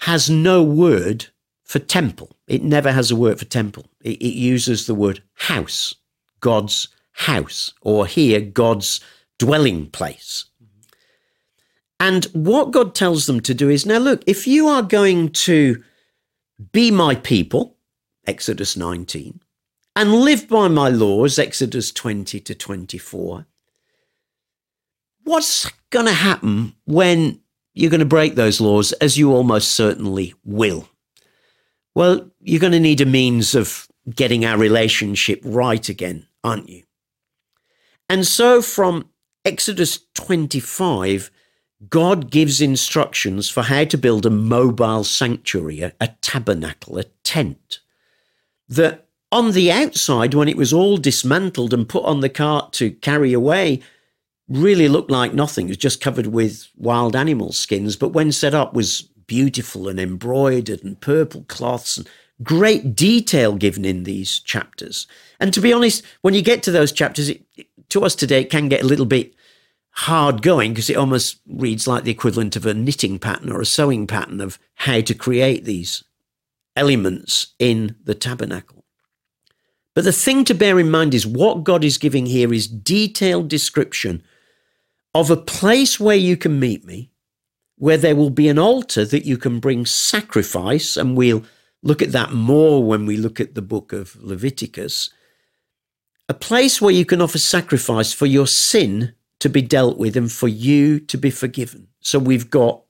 has 0.00 0.28
no 0.28 0.62
word 0.62 1.28
for 1.64 1.78
temple. 1.78 2.36
It 2.46 2.62
never 2.62 2.92
has 2.92 3.10
a 3.10 3.16
word 3.16 3.38
for 3.38 3.46
temple. 3.46 3.86
It, 4.02 4.20
it 4.20 4.34
uses 4.34 4.86
the 4.86 4.94
word 4.94 5.22
house, 5.32 5.94
God's 6.40 6.88
house, 7.12 7.72
or 7.80 8.06
here, 8.06 8.42
God's 8.42 9.00
dwelling 9.38 9.88
place. 9.88 10.44
And 11.98 12.26
what 12.34 12.72
God 12.72 12.94
tells 12.94 13.24
them 13.24 13.40
to 13.40 13.54
do 13.54 13.70
is 13.70 13.86
now, 13.86 13.98
look, 13.98 14.22
if 14.26 14.46
you 14.46 14.68
are 14.68 14.82
going 14.82 15.30
to 15.30 15.82
be 16.72 16.90
my 16.90 17.14
people, 17.14 17.78
Exodus 18.26 18.76
19, 18.76 19.40
and 19.94 20.14
live 20.14 20.48
by 20.48 20.68
my 20.68 20.88
laws, 20.88 21.38
Exodus 21.38 21.92
20 21.92 22.40
to 22.40 22.54
24, 22.54 23.46
what's 25.24 25.70
going 25.90 26.06
to 26.06 26.12
happen 26.12 26.74
when 26.84 27.40
you're 27.74 27.90
going 27.90 28.00
to 28.00 28.06
break 28.06 28.34
those 28.34 28.60
laws, 28.60 28.92
as 28.92 29.16
you 29.16 29.32
almost 29.32 29.72
certainly 29.72 30.34
will? 30.44 30.88
Well, 31.94 32.30
you're 32.40 32.60
going 32.60 32.72
to 32.72 32.80
need 32.80 33.00
a 33.00 33.06
means 33.06 33.54
of 33.54 33.86
getting 34.14 34.44
our 34.44 34.58
relationship 34.58 35.40
right 35.44 35.88
again, 35.88 36.26
aren't 36.42 36.68
you? 36.68 36.84
And 38.08 38.26
so 38.26 38.62
from 38.62 39.08
Exodus 39.44 40.00
25, 40.14 41.30
God 41.88 42.30
gives 42.30 42.60
instructions 42.60 43.48
for 43.48 43.62
how 43.62 43.84
to 43.84 43.98
build 43.98 44.24
a 44.24 44.30
mobile 44.30 45.04
sanctuary, 45.04 45.80
a, 45.80 46.08
tabernacle, 46.20 46.98
a 46.98 47.04
tent. 47.24 47.80
That 48.68 49.08
on 49.32 49.52
the 49.52 49.72
outside, 49.72 50.34
when 50.34 50.48
it 50.48 50.56
was 50.56 50.72
all 50.72 50.98
dismantled 50.98 51.72
and 51.72 51.88
put 51.88 52.04
on 52.04 52.20
the 52.20 52.28
cart 52.28 52.72
to 52.74 52.90
carry 52.90 53.32
away, 53.32 53.80
really 54.48 54.88
looked 54.88 55.10
like 55.10 55.32
nothing. 55.32 55.66
It 55.66 55.70
was 55.70 55.76
just 55.78 56.02
covered 56.02 56.26
with 56.26 56.68
wild 56.76 57.16
animal 57.16 57.52
skins, 57.52 57.96
but 57.96 58.10
when 58.10 58.30
set 58.30 58.54
up 58.54 58.74
was 58.74 59.02
beautiful 59.26 59.88
and 59.88 59.98
embroidered 59.98 60.84
and 60.84 61.00
purple 61.00 61.44
cloths 61.48 61.96
and 61.96 62.08
great 62.42 62.94
detail 62.94 63.54
given 63.54 63.84
in 63.84 64.04
these 64.04 64.38
chapters. 64.38 65.06
And 65.40 65.54
to 65.54 65.60
be 65.60 65.72
honest, 65.72 66.04
when 66.20 66.34
you 66.34 66.42
get 66.42 66.62
to 66.64 66.70
those 66.70 66.92
chapters, 66.92 67.30
it, 67.30 67.42
to 67.88 68.04
us 68.04 68.14
today, 68.14 68.42
it 68.42 68.50
can 68.50 68.68
get 68.68 68.82
a 68.82 68.86
little 68.86 69.06
bit 69.06 69.34
hard 69.92 70.42
going 70.42 70.72
because 70.72 70.90
it 70.90 70.96
almost 70.96 71.40
reads 71.46 71.86
like 71.86 72.04
the 72.04 72.10
equivalent 72.10 72.56
of 72.56 72.66
a 72.66 72.74
knitting 72.74 73.18
pattern 73.18 73.50
or 73.50 73.60
a 73.60 73.66
sewing 73.66 74.06
pattern 74.06 74.40
of 74.40 74.58
how 74.74 75.00
to 75.00 75.14
create 75.14 75.64
these 75.64 76.04
elements 76.76 77.54
in 77.58 77.96
the 78.04 78.14
tabernacle. 78.14 78.81
But 79.94 80.04
the 80.04 80.12
thing 80.12 80.44
to 80.44 80.54
bear 80.54 80.78
in 80.78 80.90
mind 80.90 81.14
is 81.14 81.26
what 81.26 81.64
God 81.64 81.84
is 81.84 81.98
giving 81.98 82.26
here 82.26 82.52
is 82.52 82.66
detailed 82.66 83.48
description 83.48 84.22
of 85.14 85.30
a 85.30 85.36
place 85.36 86.00
where 86.00 86.16
you 86.16 86.36
can 86.36 86.58
meet 86.58 86.84
me, 86.84 87.10
where 87.76 87.98
there 87.98 88.16
will 88.16 88.30
be 88.30 88.48
an 88.48 88.58
altar 88.58 89.04
that 89.04 89.26
you 89.26 89.36
can 89.36 89.60
bring 89.60 89.84
sacrifice, 89.84 90.96
and 90.96 91.16
we'll 91.16 91.44
look 91.82 92.00
at 92.00 92.12
that 92.12 92.32
more 92.32 92.82
when 92.82 93.04
we 93.04 93.16
look 93.16 93.40
at 93.40 93.54
the 93.54 93.62
book 93.62 93.92
of 93.92 94.16
Leviticus. 94.22 95.10
A 96.28 96.34
place 96.34 96.80
where 96.80 96.94
you 96.94 97.04
can 97.04 97.20
offer 97.20 97.38
sacrifice 97.38 98.12
for 98.12 98.26
your 98.26 98.46
sin 98.46 99.14
to 99.40 99.50
be 99.50 99.60
dealt 99.60 99.98
with 99.98 100.16
and 100.16 100.32
for 100.32 100.48
you 100.48 101.00
to 101.00 101.18
be 101.18 101.30
forgiven. 101.30 101.88
So 102.00 102.18
we've 102.18 102.48
got 102.48 102.82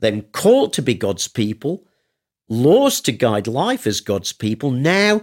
them 0.00 0.22
called 0.32 0.72
to 0.72 0.82
be 0.82 0.94
God's 0.94 1.28
people, 1.28 1.86
laws 2.48 3.00
to 3.02 3.12
guide 3.12 3.46
life 3.46 3.86
as 3.86 4.00
God's 4.00 4.32
people. 4.32 4.70
Now, 4.72 5.22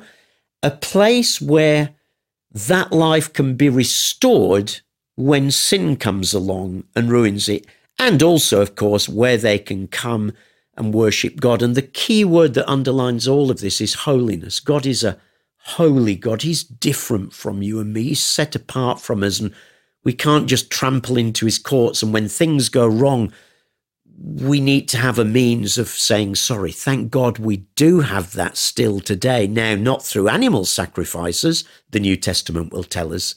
a 0.64 0.72
place 0.72 1.42
where 1.42 1.96
that 2.52 2.92
life 2.92 3.32
can 3.32 3.56
be 3.56 3.70
restored 3.70 4.80
when 5.16 5.52
sin 5.52 5.96
comes 5.96 6.34
along 6.34 6.84
and 6.96 7.12
ruins 7.12 7.50
it. 7.50 7.66
And 7.98 8.24
also, 8.24 8.62
of 8.62 8.76
course, 8.76 9.10
where 9.10 9.38
they 9.38 9.60
can 9.60 9.88
come 9.88 10.32
and 10.76 10.94
worship 10.94 11.42
God. 11.42 11.62
And 11.62 11.76
the 11.76 11.82
key 11.82 12.24
word 12.24 12.54
that 12.54 12.70
underlines 12.70 13.28
all 13.28 13.52
of 13.52 13.60
this 13.60 13.82
is 13.82 13.94
holiness. 13.94 14.60
God 14.60 14.86
is 14.86 15.04
a 15.04 15.18
holy 15.58 16.16
God. 16.16 16.42
He's 16.42 16.64
different 16.64 17.34
from 17.34 17.62
you 17.62 17.80
and 17.80 17.94
me. 17.94 18.04
He's 18.04 18.26
set 18.26 18.56
apart 18.56 19.02
from 19.02 19.22
us. 19.22 19.40
And 19.40 19.54
we 20.06 20.14
can't 20.14 20.48
just 20.48 20.72
trample 20.72 21.18
into 21.18 21.46
his 21.46 21.58
courts. 21.58 22.02
And 22.02 22.14
when 22.14 22.30
things 22.30 22.70
go 22.70 22.88
wrong, 22.88 23.34
we 24.22 24.60
need 24.60 24.90
to 24.90 24.98
have 24.98 25.18
a 25.18 25.26
means 25.26 25.78
of 25.78 25.88
saying 25.88 26.36
sorry. 26.36 26.72
Thank 26.72 27.10
God 27.10 27.38
we 27.38 27.58
do 27.76 28.02
have 28.02 28.34
that 28.34 28.58
still 28.58 29.00
today. 29.00 29.48
Now, 29.48 29.76
not 29.76 30.04
through 30.04 30.28
animal 30.28 30.66
sacrifices, 30.66 31.64
the 31.92 32.00
New 32.00 32.18
Testament 32.18 32.74
will 32.74 32.84
tell 32.84 33.14
us, 33.14 33.36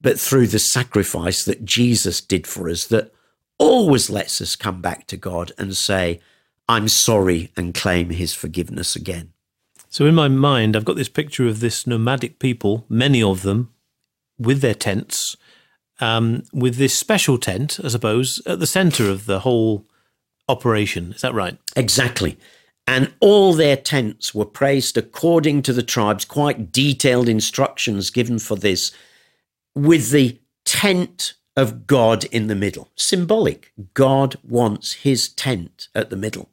but 0.00 0.18
through 0.18 0.46
the 0.46 0.58
sacrifice 0.58 1.44
that 1.44 1.64
Jesus 1.64 2.20
did 2.20 2.46
for 2.46 2.70
us 2.70 2.86
that 2.86 3.12
always 3.58 4.08
lets 4.08 4.40
us 4.40 4.56
come 4.56 4.80
back 4.80 5.06
to 5.08 5.16
God 5.16 5.52
and 5.58 5.76
say, 5.76 6.20
I'm 6.68 6.88
sorry 6.88 7.52
and 7.56 7.74
claim 7.74 8.10
his 8.10 8.32
forgiveness 8.32 8.96
again. 8.96 9.32
So, 9.90 10.06
in 10.06 10.14
my 10.14 10.28
mind, 10.28 10.74
I've 10.74 10.86
got 10.86 10.96
this 10.96 11.10
picture 11.10 11.46
of 11.46 11.60
this 11.60 11.86
nomadic 11.86 12.38
people, 12.38 12.86
many 12.88 13.22
of 13.22 13.42
them 13.42 13.70
with 14.38 14.62
their 14.62 14.74
tents, 14.74 15.36
um, 16.00 16.44
with 16.52 16.76
this 16.76 16.98
special 16.98 17.36
tent, 17.36 17.78
I 17.84 17.88
suppose, 17.88 18.40
at 18.46 18.58
the 18.58 18.66
center 18.66 19.10
of 19.10 19.26
the 19.26 19.40
whole 19.40 19.86
operation. 20.48 21.12
Is 21.12 21.20
that 21.22 21.34
right? 21.34 21.58
Exactly. 21.76 22.38
And 22.86 23.12
all 23.20 23.52
their 23.52 23.76
tents 23.76 24.34
were 24.34 24.44
placed 24.44 24.96
according 24.96 25.62
to 25.62 25.72
the 25.72 25.82
tribes, 25.82 26.24
quite 26.24 26.72
detailed 26.72 27.28
instructions 27.28 28.10
given 28.10 28.38
for 28.38 28.56
this 28.56 28.92
with 29.74 30.10
the 30.10 30.40
tent 30.64 31.34
of 31.56 31.86
God 31.86 32.24
in 32.24 32.48
the 32.48 32.54
middle. 32.54 32.90
Symbolic. 32.96 33.72
God 33.94 34.36
wants 34.42 34.94
his 34.94 35.28
tent 35.28 35.88
at 35.94 36.10
the 36.10 36.16
middle. 36.16 36.48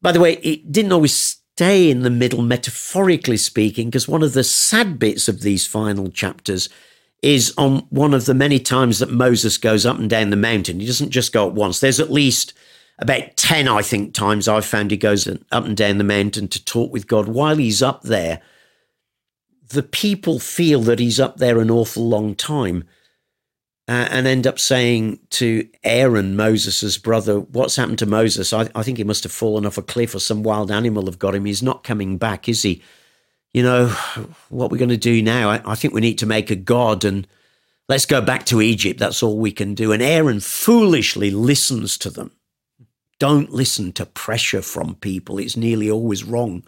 By 0.00 0.12
the 0.12 0.20
way, 0.20 0.34
it 0.34 0.70
didn't 0.70 0.92
always 0.92 1.16
stay 1.56 1.90
in 1.90 2.02
the 2.02 2.10
middle, 2.10 2.40
metaphorically 2.40 3.36
speaking, 3.36 3.88
because 3.88 4.06
one 4.06 4.22
of 4.22 4.32
the 4.32 4.44
sad 4.44 4.98
bits 4.98 5.28
of 5.28 5.42
these 5.42 5.66
final 5.66 6.08
chapters 6.08 6.68
is 7.20 7.52
on 7.58 7.78
one 7.90 8.14
of 8.14 8.26
the 8.26 8.34
many 8.34 8.60
times 8.60 9.00
that 9.00 9.10
Moses 9.10 9.58
goes 9.58 9.84
up 9.84 9.98
and 9.98 10.08
down 10.08 10.30
the 10.30 10.36
mountain. 10.36 10.78
He 10.78 10.86
doesn't 10.86 11.10
just 11.10 11.32
go 11.32 11.48
up 11.48 11.54
once. 11.54 11.80
There's 11.80 11.98
at 11.98 12.12
least 12.12 12.54
about 12.98 13.36
10, 13.36 13.68
I 13.68 13.82
think, 13.82 14.12
times 14.12 14.48
I've 14.48 14.64
found 14.64 14.90
he 14.90 14.96
goes 14.96 15.28
up 15.28 15.64
and 15.64 15.76
down 15.76 15.98
the 15.98 16.04
mountain 16.04 16.48
to 16.48 16.64
talk 16.64 16.92
with 16.92 17.06
God. 17.06 17.28
While 17.28 17.56
he's 17.56 17.82
up 17.82 18.02
there, 18.02 18.40
the 19.68 19.82
people 19.82 20.38
feel 20.38 20.80
that 20.82 20.98
he's 20.98 21.20
up 21.20 21.36
there 21.36 21.60
an 21.60 21.70
awful 21.70 22.08
long 22.08 22.34
time 22.34 22.84
uh, 23.86 24.08
and 24.10 24.26
end 24.26 24.46
up 24.46 24.58
saying 24.58 25.18
to 25.30 25.68
Aaron, 25.84 26.36
Moses' 26.36 26.98
brother, 26.98 27.40
What's 27.40 27.76
happened 27.76 27.98
to 28.00 28.06
Moses? 28.06 28.52
I, 28.52 28.68
I, 28.74 28.82
think 28.82 28.98
he 28.98 29.04
must 29.04 29.22
have 29.22 29.32
fallen 29.32 29.64
off 29.64 29.78
a 29.78 29.82
cliff 29.82 30.14
or 30.14 30.18
some 30.18 30.42
wild 30.42 30.70
animal 30.70 31.06
have 31.06 31.18
got 31.18 31.34
him. 31.34 31.44
He's 31.44 31.62
not 31.62 31.84
coming 31.84 32.18
back, 32.18 32.48
is 32.48 32.62
he? 32.62 32.82
You 33.52 33.62
know, 33.62 33.86
what 34.50 34.70
we're 34.70 34.78
going 34.78 34.90
to 34.90 34.96
do 34.96 35.22
now? 35.22 35.50
I, 35.50 35.62
I 35.64 35.74
think 35.74 35.94
we 35.94 36.02
need 36.02 36.18
to 36.18 36.26
make 36.26 36.50
a 36.50 36.56
god 36.56 37.04
and 37.04 37.26
let's 37.88 38.04
go 38.06 38.20
back 38.20 38.44
to 38.46 38.60
Egypt. 38.60 39.00
That's 39.00 39.22
all 39.22 39.38
we 39.38 39.52
can 39.52 39.74
do. 39.74 39.92
And 39.92 40.02
Aaron 40.02 40.40
foolishly 40.40 41.30
listens 41.30 41.96
to 41.98 42.10
them. 42.10 42.32
Don't 43.18 43.50
listen 43.50 43.92
to 43.92 44.06
pressure 44.06 44.62
from 44.62 44.94
people, 44.96 45.38
it's 45.38 45.56
nearly 45.56 45.90
always 45.90 46.24
wrong. 46.24 46.64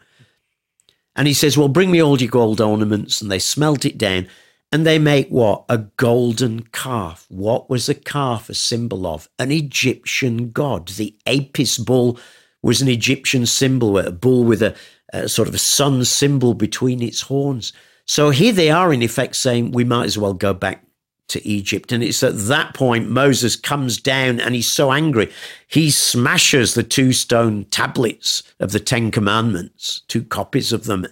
And 1.17 1.27
he 1.27 1.35
says, 1.35 1.59
Well, 1.59 1.69
bring 1.69 1.91
me 1.91 2.03
all 2.03 2.21
your 2.21 2.31
gold 2.31 2.61
ornaments. 2.61 3.21
And 3.21 3.31
they 3.31 3.39
smelt 3.39 3.85
it 3.85 3.99
down 3.99 4.29
and 4.73 4.87
they 4.87 4.99
make 4.99 5.29
what? 5.29 5.65
A 5.69 5.79
golden 5.79 6.63
calf. 6.73 7.27
What 7.29 7.69
was 7.69 7.87
the 7.87 7.95
calf 7.95 8.49
a 8.49 8.55
symbol 8.55 9.07
of? 9.07 9.29
An 9.39 9.51
Egyptian 9.51 10.53
god. 10.53 10.89
The 10.89 11.17
Apis 11.27 11.79
bull 11.79 12.19
was 12.63 12.81
an 12.81 12.89
Egyptian 12.89 13.47
symbol, 13.47 13.99
a 13.99 14.13
bull 14.13 14.45
with 14.45 14.63
a, 14.63 14.77
a 15.13 15.29
sort 15.29 15.49
of 15.49 15.55
a 15.55 15.59
sun 15.59 16.05
symbol 16.05 16.55
between 16.55 17.03
its 17.03 17.23
horns. 17.23 17.73
So 18.05 18.31
here 18.31 18.53
they 18.53 18.71
are, 18.71 18.93
in 18.93 19.03
effect, 19.03 19.37
saying 19.37 19.73
we 19.73 19.85
might 19.85 20.05
as 20.05 20.19
well 20.19 20.35
go 20.35 20.55
back 20.55 20.85
to 21.31 21.47
Egypt. 21.47 21.93
And 21.93 22.03
it's 22.03 22.23
at 22.23 22.37
that 22.47 22.75
point 22.75 23.09
Moses 23.09 23.57
comes 23.57 24.01
down 24.01 24.40
and 24.40 24.55
he's 24.55 24.73
so 24.73 24.93
angry. 24.93 25.31
He 25.66 25.90
smashes 25.90 26.75
the 26.75 26.83
two 26.83 27.12
stone 27.12 27.64
tablets 27.66 28.43
of 28.61 28.73
the 28.73 28.81
Ten 28.81 29.11
Commandments, 29.11 30.03
two 30.09 30.23
copies 30.23 30.73
of 30.73 30.85
them, 30.85 31.07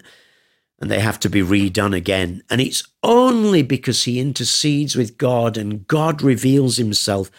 and 0.81 0.91
they 0.91 1.01
have 1.01 1.19
to 1.21 1.31
be 1.31 1.41
redone 1.41 1.97
again. 1.97 2.43
And 2.51 2.61
it's 2.61 2.87
only 3.03 3.63
because 3.63 4.05
he 4.05 4.21
intercedes 4.21 4.95
with 4.95 5.19
God 5.19 5.57
and 5.57 5.87
God 5.89 6.23
reveals 6.23 6.77
himself 6.77 7.31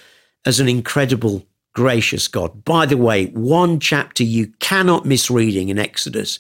as 0.46 0.60
an 0.60 0.68
incredible, 0.68 1.46
gracious 1.74 2.28
God. 2.28 2.66
By 2.66 2.86
the 2.86 2.98
way, 2.98 3.28
one 3.28 3.80
chapter 3.80 4.24
you 4.24 4.48
cannot 4.60 5.06
miss 5.06 5.30
reading 5.30 5.70
in 5.70 5.80
Exodus 5.80 6.40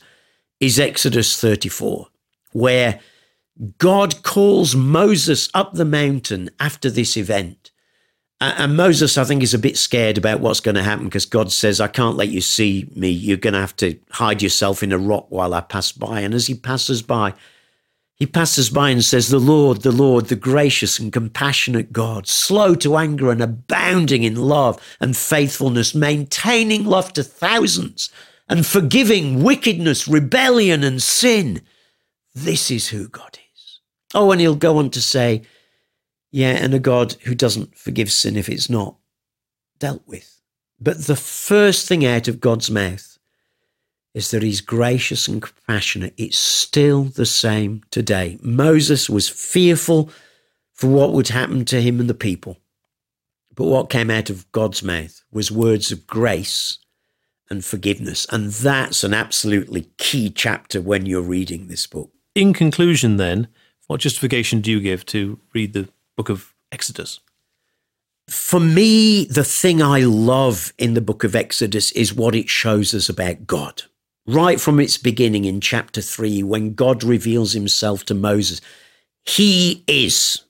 is 0.59 0.79
Exodus 0.79 1.39
34, 1.39 2.07
where 2.51 2.99
God 3.77 4.23
calls 4.23 4.75
Moses 4.75 5.49
up 5.53 5.73
the 5.73 5.85
mountain 5.85 6.49
after 6.59 6.89
this 6.89 7.17
event. 7.17 7.71
And 8.41 8.77
Moses, 8.77 9.17
I 9.17 9.25
think, 9.25 9.43
is 9.43 9.53
a 9.53 9.59
bit 9.59 9.77
scared 9.77 10.17
about 10.17 10.39
what's 10.39 10.61
going 10.61 10.75
to 10.75 10.83
happen 10.83 11.05
because 11.05 11.25
God 11.25 11.51
says, 11.51 11.81
I 11.81 11.89
can't 11.89 12.15
let 12.15 12.29
you 12.29 12.39
see 12.39 12.89
me. 12.95 13.09
You're 13.09 13.35
going 13.35 13.53
to 13.53 13.59
have 13.59 13.75
to 13.77 13.99
hide 14.11 14.41
yourself 14.41 14.81
in 14.81 14.93
a 14.93 14.97
rock 14.97 15.25
while 15.29 15.53
I 15.53 15.59
pass 15.59 15.91
by. 15.91 16.21
And 16.21 16.33
as 16.33 16.47
he 16.47 16.55
passes 16.55 17.01
by, 17.01 17.33
he 18.15 18.25
passes 18.25 18.69
by 18.69 18.91
and 18.91 19.03
says, 19.03 19.27
The 19.27 19.39
Lord, 19.39 19.81
the 19.81 19.91
Lord, 19.91 20.27
the 20.27 20.37
gracious 20.37 20.99
and 20.99 21.11
compassionate 21.11 21.91
God, 21.91 22.27
slow 22.27 22.75
to 22.75 22.95
anger 22.95 23.29
and 23.29 23.41
abounding 23.41 24.23
in 24.23 24.35
love 24.35 24.81
and 25.01 25.17
faithfulness, 25.17 25.93
maintaining 25.93 26.85
love 26.85 27.11
to 27.13 27.23
thousands 27.23 28.09
and 28.47 28.65
forgiving 28.65 29.43
wickedness, 29.43 30.07
rebellion, 30.07 30.83
and 30.85 31.01
sin. 31.01 31.61
This 32.33 32.71
is 32.71 32.87
who 32.87 33.09
God. 33.09 33.38
Oh, 34.13 34.31
and 34.31 34.41
he'll 34.41 34.55
go 34.55 34.77
on 34.77 34.89
to 34.91 35.01
say, 35.01 35.43
yeah, 36.31 36.51
and 36.51 36.73
a 36.73 36.79
God 36.79 37.13
who 37.23 37.35
doesn't 37.35 37.77
forgive 37.77 38.11
sin 38.11 38.35
if 38.35 38.49
it's 38.49 38.69
not 38.69 38.95
dealt 39.79 40.03
with. 40.07 40.41
But 40.79 41.05
the 41.05 41.15
first 41.15 41.87
thing 41.87 42.05
out 42.05 42.27
of 42.27 42.39
God's 42.39 42.69
mouth 42.69 43.17
is 44.13 44.31
that 44.31 44.43
he's 44.43 44.61
gracious 44.61 45.27
and 45.27 45.41
compassionate. 45.41 46.13
It's 46.17 46.37
still 46.37 47.03
the 47.05 47.25
same 47.25 47.83
today. 47.91 48.37
Moses 48.41 49.09
was 49.09 49.29
fearful 49.29 50.09
for 50.73 50.87
what 50.87 51.13
would 51.13 51.27
happen 51.29 51.65
to 51.65 51.81
him 51.81 51.99
and 51.99 52.09
the 52.09 52.13
people. 52.13 52.57
But 53.55 53.65
what 53.65 53.89
came 53.89 54.09
out 54.09 54.29
of 54.29 54.49
God's 54.51 54.81
mouth 54.81 55.21
was 55.31 55.51
words 55.51 55.91
of 55.91 56.07
grace 56.07 56.77
and 57.49 57.65
forgiveness. 57.65 58.25
And 58.31 58.51
that's 58.51 59.03
an 59.03 59.13
absolutely 59.13 59.89
key 59.97 60.29
chapter 60.29 60.81
when 60.81 61.05
you're 61.05 61.21
reading 61.21 61.67
this 61.67 61.85
book. 61.85 62.11
In 62.35 62.53
conclusion, 62.53 63.17
then, 63.17 63.47
what 63.89 64.01
justification 64.01 64.61
do 64.61 64.69
you 64.69 64.79
give 64.79 65.03
to 65.07 65.39
read 65.51 65.73
the 65.73 65.89
book 66.15 66.29
of 66.29 66.53
Exodus? 66.71 67.19
For 68.27 68.59
me, 68.59 69.25
the 69.25 69.43
thing 69.43 69.81
I 69.81 70.01
love 70.01 70.71
in 70.77 70.93
the 70.93 71.01
book 71.01 71.23
of 71.23 71.35
Exodus 71.35 71.91
is 71.93 72.13
what 72.13 72.35
it 72.35 72.49
shows 72.49 72.93
us 72.93 73.09
about 73.09 73.47
God. 73.47 73.81
Right 74.27 74.61
from 74.61 74.79
its 74.79 74.99
beginning 74.99 75.45
in 75.45 75.59
chapter 75.59 76.01
3, 76.01 76.43
when 76.43 76.75
God 76.75 77.03
reveals 77.03 77.53
himself 77.53 78.05
to 78.05 78.13
Moses, 78.13 78.61
he 79.25 79.83
is. 79.87 80.43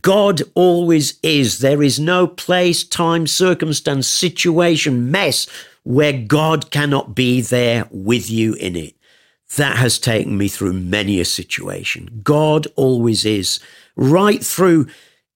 God 0.00 0.40
always 0.54 1.18
is. 1.22 1.58
There 1.58 1.82
is 1.82 2.00
no 2.00 2.26
place, 2.26 2.84
time, 2.84 3.26
circumstance, 3.26 4.08
situation, 4.08 5.10
mess 5.10 5.46
where 5.82 6.14
God 6.14 6.70
cannot 6.70 7.14
be 7.14 7.42
there 7.42 7.86
with 7.90 8.30
you 8.30 8.54
in 8.54 8.76
it. 8.76 8.94
That 9.56 9.76
has 9.76 9.98
taken 9.98 10.36
me 10.36 10.48
through 10.48 10.74
many 10.74 11.20
a 11.20 11.24
situation. 11.24 12.20
God 12.22 12.66
always 12.76 13.24
is. 13.24 13.60
Right 13.96 14.44
through 14.44 14.86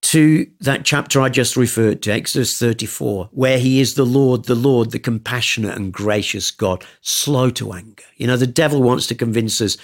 to 0.02 0.46
that 0.60 0.84
chapter 0.84 1.20
I 1.20 1.28
just 1.28 1.56
referred 1.56 2.02
to, 2.02 2.12
Exodus 2.12 2.58
34, 2.58 3.30
where 3.32 3.58
he 3.58 3.80
is 3.80 3.94
the 3.94 4.04
Lord, 4.04 4.44
the 4.44 4.54
Lord, 4.54 4.90
the 4.90 4.98
compassionate 4.98 5.76
and 5.76 5.92
gracious 5.92 6.50
God, 6.50 6.84
slow 7.00 7.50
to 7.50 7.72
anger. 7.72 8.04
You 8.16 8.26
know, 8.26 8.36
the 8.36 8.46
devil 8.46 8.82
wants 8.82 9.06
to 9.06 9.14
convince 9.14 9.60
us 9.60 9.76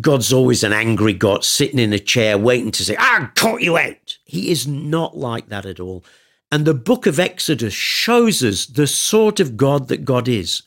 God's 0.00 0.32
always 0.32 0.62
an 0.62 0.72
angry 0.72 1.14
God 1.14 1.44
sitting 1.44 1.78
in 1.78 1.92
a 1.92 1.98
chair 1.98 2.36
waiting 2.36 2.72
to 2.72 2.84
say, 2.84 2.96
I 2.98 3.28
caught 3.34 3.62
you 3.62 3.78
out. 3.78 4.18
He 4.24 4.50
is 4.50 4.66
not 4.66 5.16
like 5.16 5.48
that 5.48 5.64
at 5.64 5.80
all. 5.80 6.04
And 6.52 6.64
the 6.64 6.74
book 6.74 7.06
of 7.06 7.18
Exodus 7.18 7.72
shows 7.72 8.42
us 8.42 8.66
the 8.66 8.86
sort 8.86 9.40
of 9.40 9.56
God 9.56 9.88
that 9.88 10.04
God 10.04 10.28
is. 10.28 10.62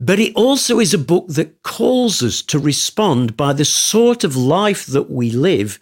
But 0.00 0.20
it 0.20 0.34
also 0.36 0.78
is 0.78 0.94
a 0.94 0.98
book 0.98 1.26
that 1.28 1.62
calls 1.62 2.22
us 2.22 2.42
to 2.42 2.58
respond 2.58 3.36
by 3.36 3.52
the 3.52 3.64
sort 3.64 4.22
of 4.22 4.36
life 4.36 4.86
that 4.86 5.10
we 5.10 5.30
live 5.30 5.80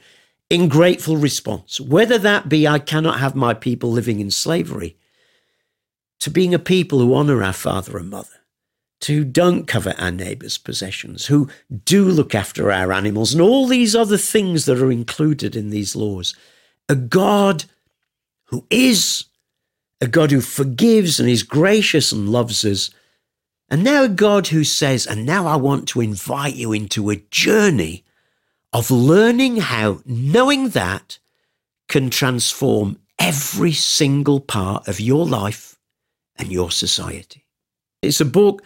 in 0.49 0.69
grateful 0.69 1.17
response, 1.17 1.81
whether 1.81 2.19
that 2.19 2.49
be 2.49 2.67
I 2.67 2.79
cannot 2.79 3.19
have 3.19 3.35
my 3.35 3.53
people 3.53 3.91
living 3.91 4.21
in 4.21 4.31
slavery, 4.31 4.97
to 6.21 6.31
being 6.31 6.55
a 6.55 6.59
people 6.59 7.01
who 7.01 7.15
honor 7.15 7.43
our 7.43 7.53
father 7.53 7.99
and 7.99 8.09
mother, 8.09 8.29
to 9.01 9.25
don't 9.25 9.67
covet 9.67 10.01
our 10.01 10.11
neighbour's 10.11 10.57
possessions, 10.57 11.27
who 11.27 11.51
do 11.85 12.05
look 12.05 12.35
after 12.35 12.73
our 12.73 12.93
animals, 12.93 13.33
and 13.33 13.43
all 13.43 13.67
these 13.67 13.95
other 13.95 14.17
things 14.17 14.65
that 14.65 14.81
are 14.81 14.91
included 14.91 15.55
in 15.57 15.71
these 15.71 15.95
laws. 15.95 16.35
A 16.89 16.95
God 16.95 17.65
who 18.45 18.65
is 18.71 19.25
a 20.01 20.07
God 20.07 20.31
who 20.31 20.41
forgives 20.41 21.19
and 21.19 21.29
is 21.29 21.43
gracious 21.43 22.13
and 22.13 22.29
loves 22.29 22.65
us. 22.65 22.91
And 23.69 23.83
now 23.83 24.05
a 24.05 24.09
God 24.09 24.49
who 24.49 24.63
says, 24.63 25.07
and 25.07 25.27
now 25.27 25.47
I 25.47 25.57
want 25.57 25.89
to 25.89 26.01
invite 26.01 26.55
you 26.55 26.73
into 26.73 27.11
a 27.11 27.17
journey 27.31 28.05
of 28.73 28.91
learning 28.91 29.57
how 29.57 30.01
knowing 30.05 30.71
that 30.71 31.19
can 31.89 32.11
transform 32.11 32.99
every 33.19 33.73
single 33.73 34.41
part 34.41 34.87
of 34.87 35.01
your 35.01 35.27
life 35.27 35.79
and 36.37 36.53
your 36.53 36.71
society. 36.71 37.47
It's 38.03 38.21
a 38.21 38.27
book 38.27 38.63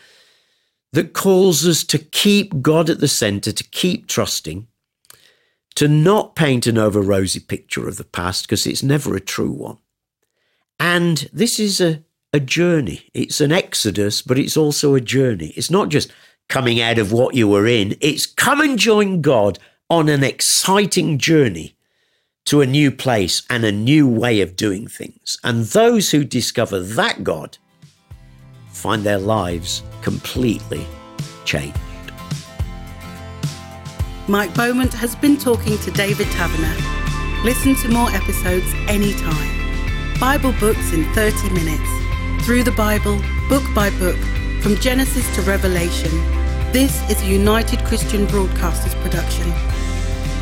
that 0.93 1.13
calls 1.13 1.67
us 1.67 1.85
to 1.85 1.99
keep 1.99 2.61
God 2.61 2.91
at 2.91 3.01
the 3.01 3.09
center, 3.09 3.53
to 3.53 3.65
keep 3.65 4.07
trusting, 4.07 4.67
to 5.77 5.89
not 5.89 6.35
paint 6.35 6.67
an 6.67 6.77
over 6.77 7.01
rosy 7.01 7.41
picture 7.41 7.87
of 7.87 7.97
the 7.97 8.05
past 8.05 8.45
because 8.45 8.67
it's 8.67 8.83
never 8.83 9.15
a 9.15 9.21
true 9.21 9.53
one. 9.53 9.79
And 10.79 11.29
this 11.33 11.61
is 11.61 11.81
a, 11.81 12.03
a 12.33 12.41
journey. 12.41 13.09
It's 13.13 13.41
an 13.41 13.53
exodus, 13.53 14.23
but 14.23 14.39
it's 14.39 14.57
also 14.57 14.95
a 14.95 15.01
journey. 15.01 15.53
It's 15.57 15.71
not 15.71 15.89
just 15.89 16.13
coming 16.49 16.81
out 16.81 16.99
of 16.99 17.13
what 17.13 17.35
you 17.35 17.49
were 17.49 17.67
in, 17.67 17.97
it's 18.01 18.27
come 18.27 18.61
and 18.61 18.79
join 18.79 19.21
God 19.21 19.59
on 19.89 20.09
an 20.09 20.25
exciting 20.25 21.19
journey 21.19 21.77
to 22.45 22.61
a 22.61 22.67
new 22.67 22.91
place 22.91 23.43
and 23.49 23.65
a 23.65 23.73
new 23.73 24.09
way 24.09 24.41
of 24.41 24.57
doing 24.57 24.89
things. 24.89 25.39
And 25.45 25.65
those 25.67 26.11
who 26.11 26.25
discover 26.25 26.81
that 26.81 27.23
God 27.23 27.59
find 28.69 29.05
their 29.05 29.19
lives 29.19 29.83
completely 30.03 30.87
changed. 31.45 31.79
Mike 34.27 34.55
Beaumont 34.55 34.95
has 34.95 35.17
been 35.17 35.37
talking 35.37 35.77
to 35.79 35.91
David 35.91 36.27
Taverner. 36.29 36.77
Listen 37.45 37.75
to 37.77 37.89
more 37.89 38.11
episodes 38.11 38.73
anytime. 38.87 40.19
Bible 40.19 40.53
books 40.61 40.93
in 40.93 41.05
30 41.15 41.51
minutes. 41.51 42.10
Through 42.45 42.63
the 42.65 42.73
Bible, 42.73 43.21
book 43.49 43.63
by 43.75 43.91
book, 43.99 44.17
from 44.63 44.77
Genesis 44.77 45.33
to 45.37 45.43
Revelation. 45.43 46.11
This 46.73 47.09
is 47.11 47.23
a 47.23 47.27
United 47.27 47.85
Christian 47.85 48.27
Broadcasters 48.27 48.95
production. 49.03 49.53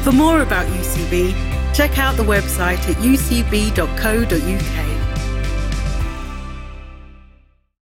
For 0.04 0.12
more 0.12 0.40
about 0.40 0.66
UCB, 0.68 1.34
check 1.74 1.98
out 1.98 2.16
the 2.16 2.22
website 2.22 2.78
at 2.88 2.96
ucb.co.uk. 2.96 4.97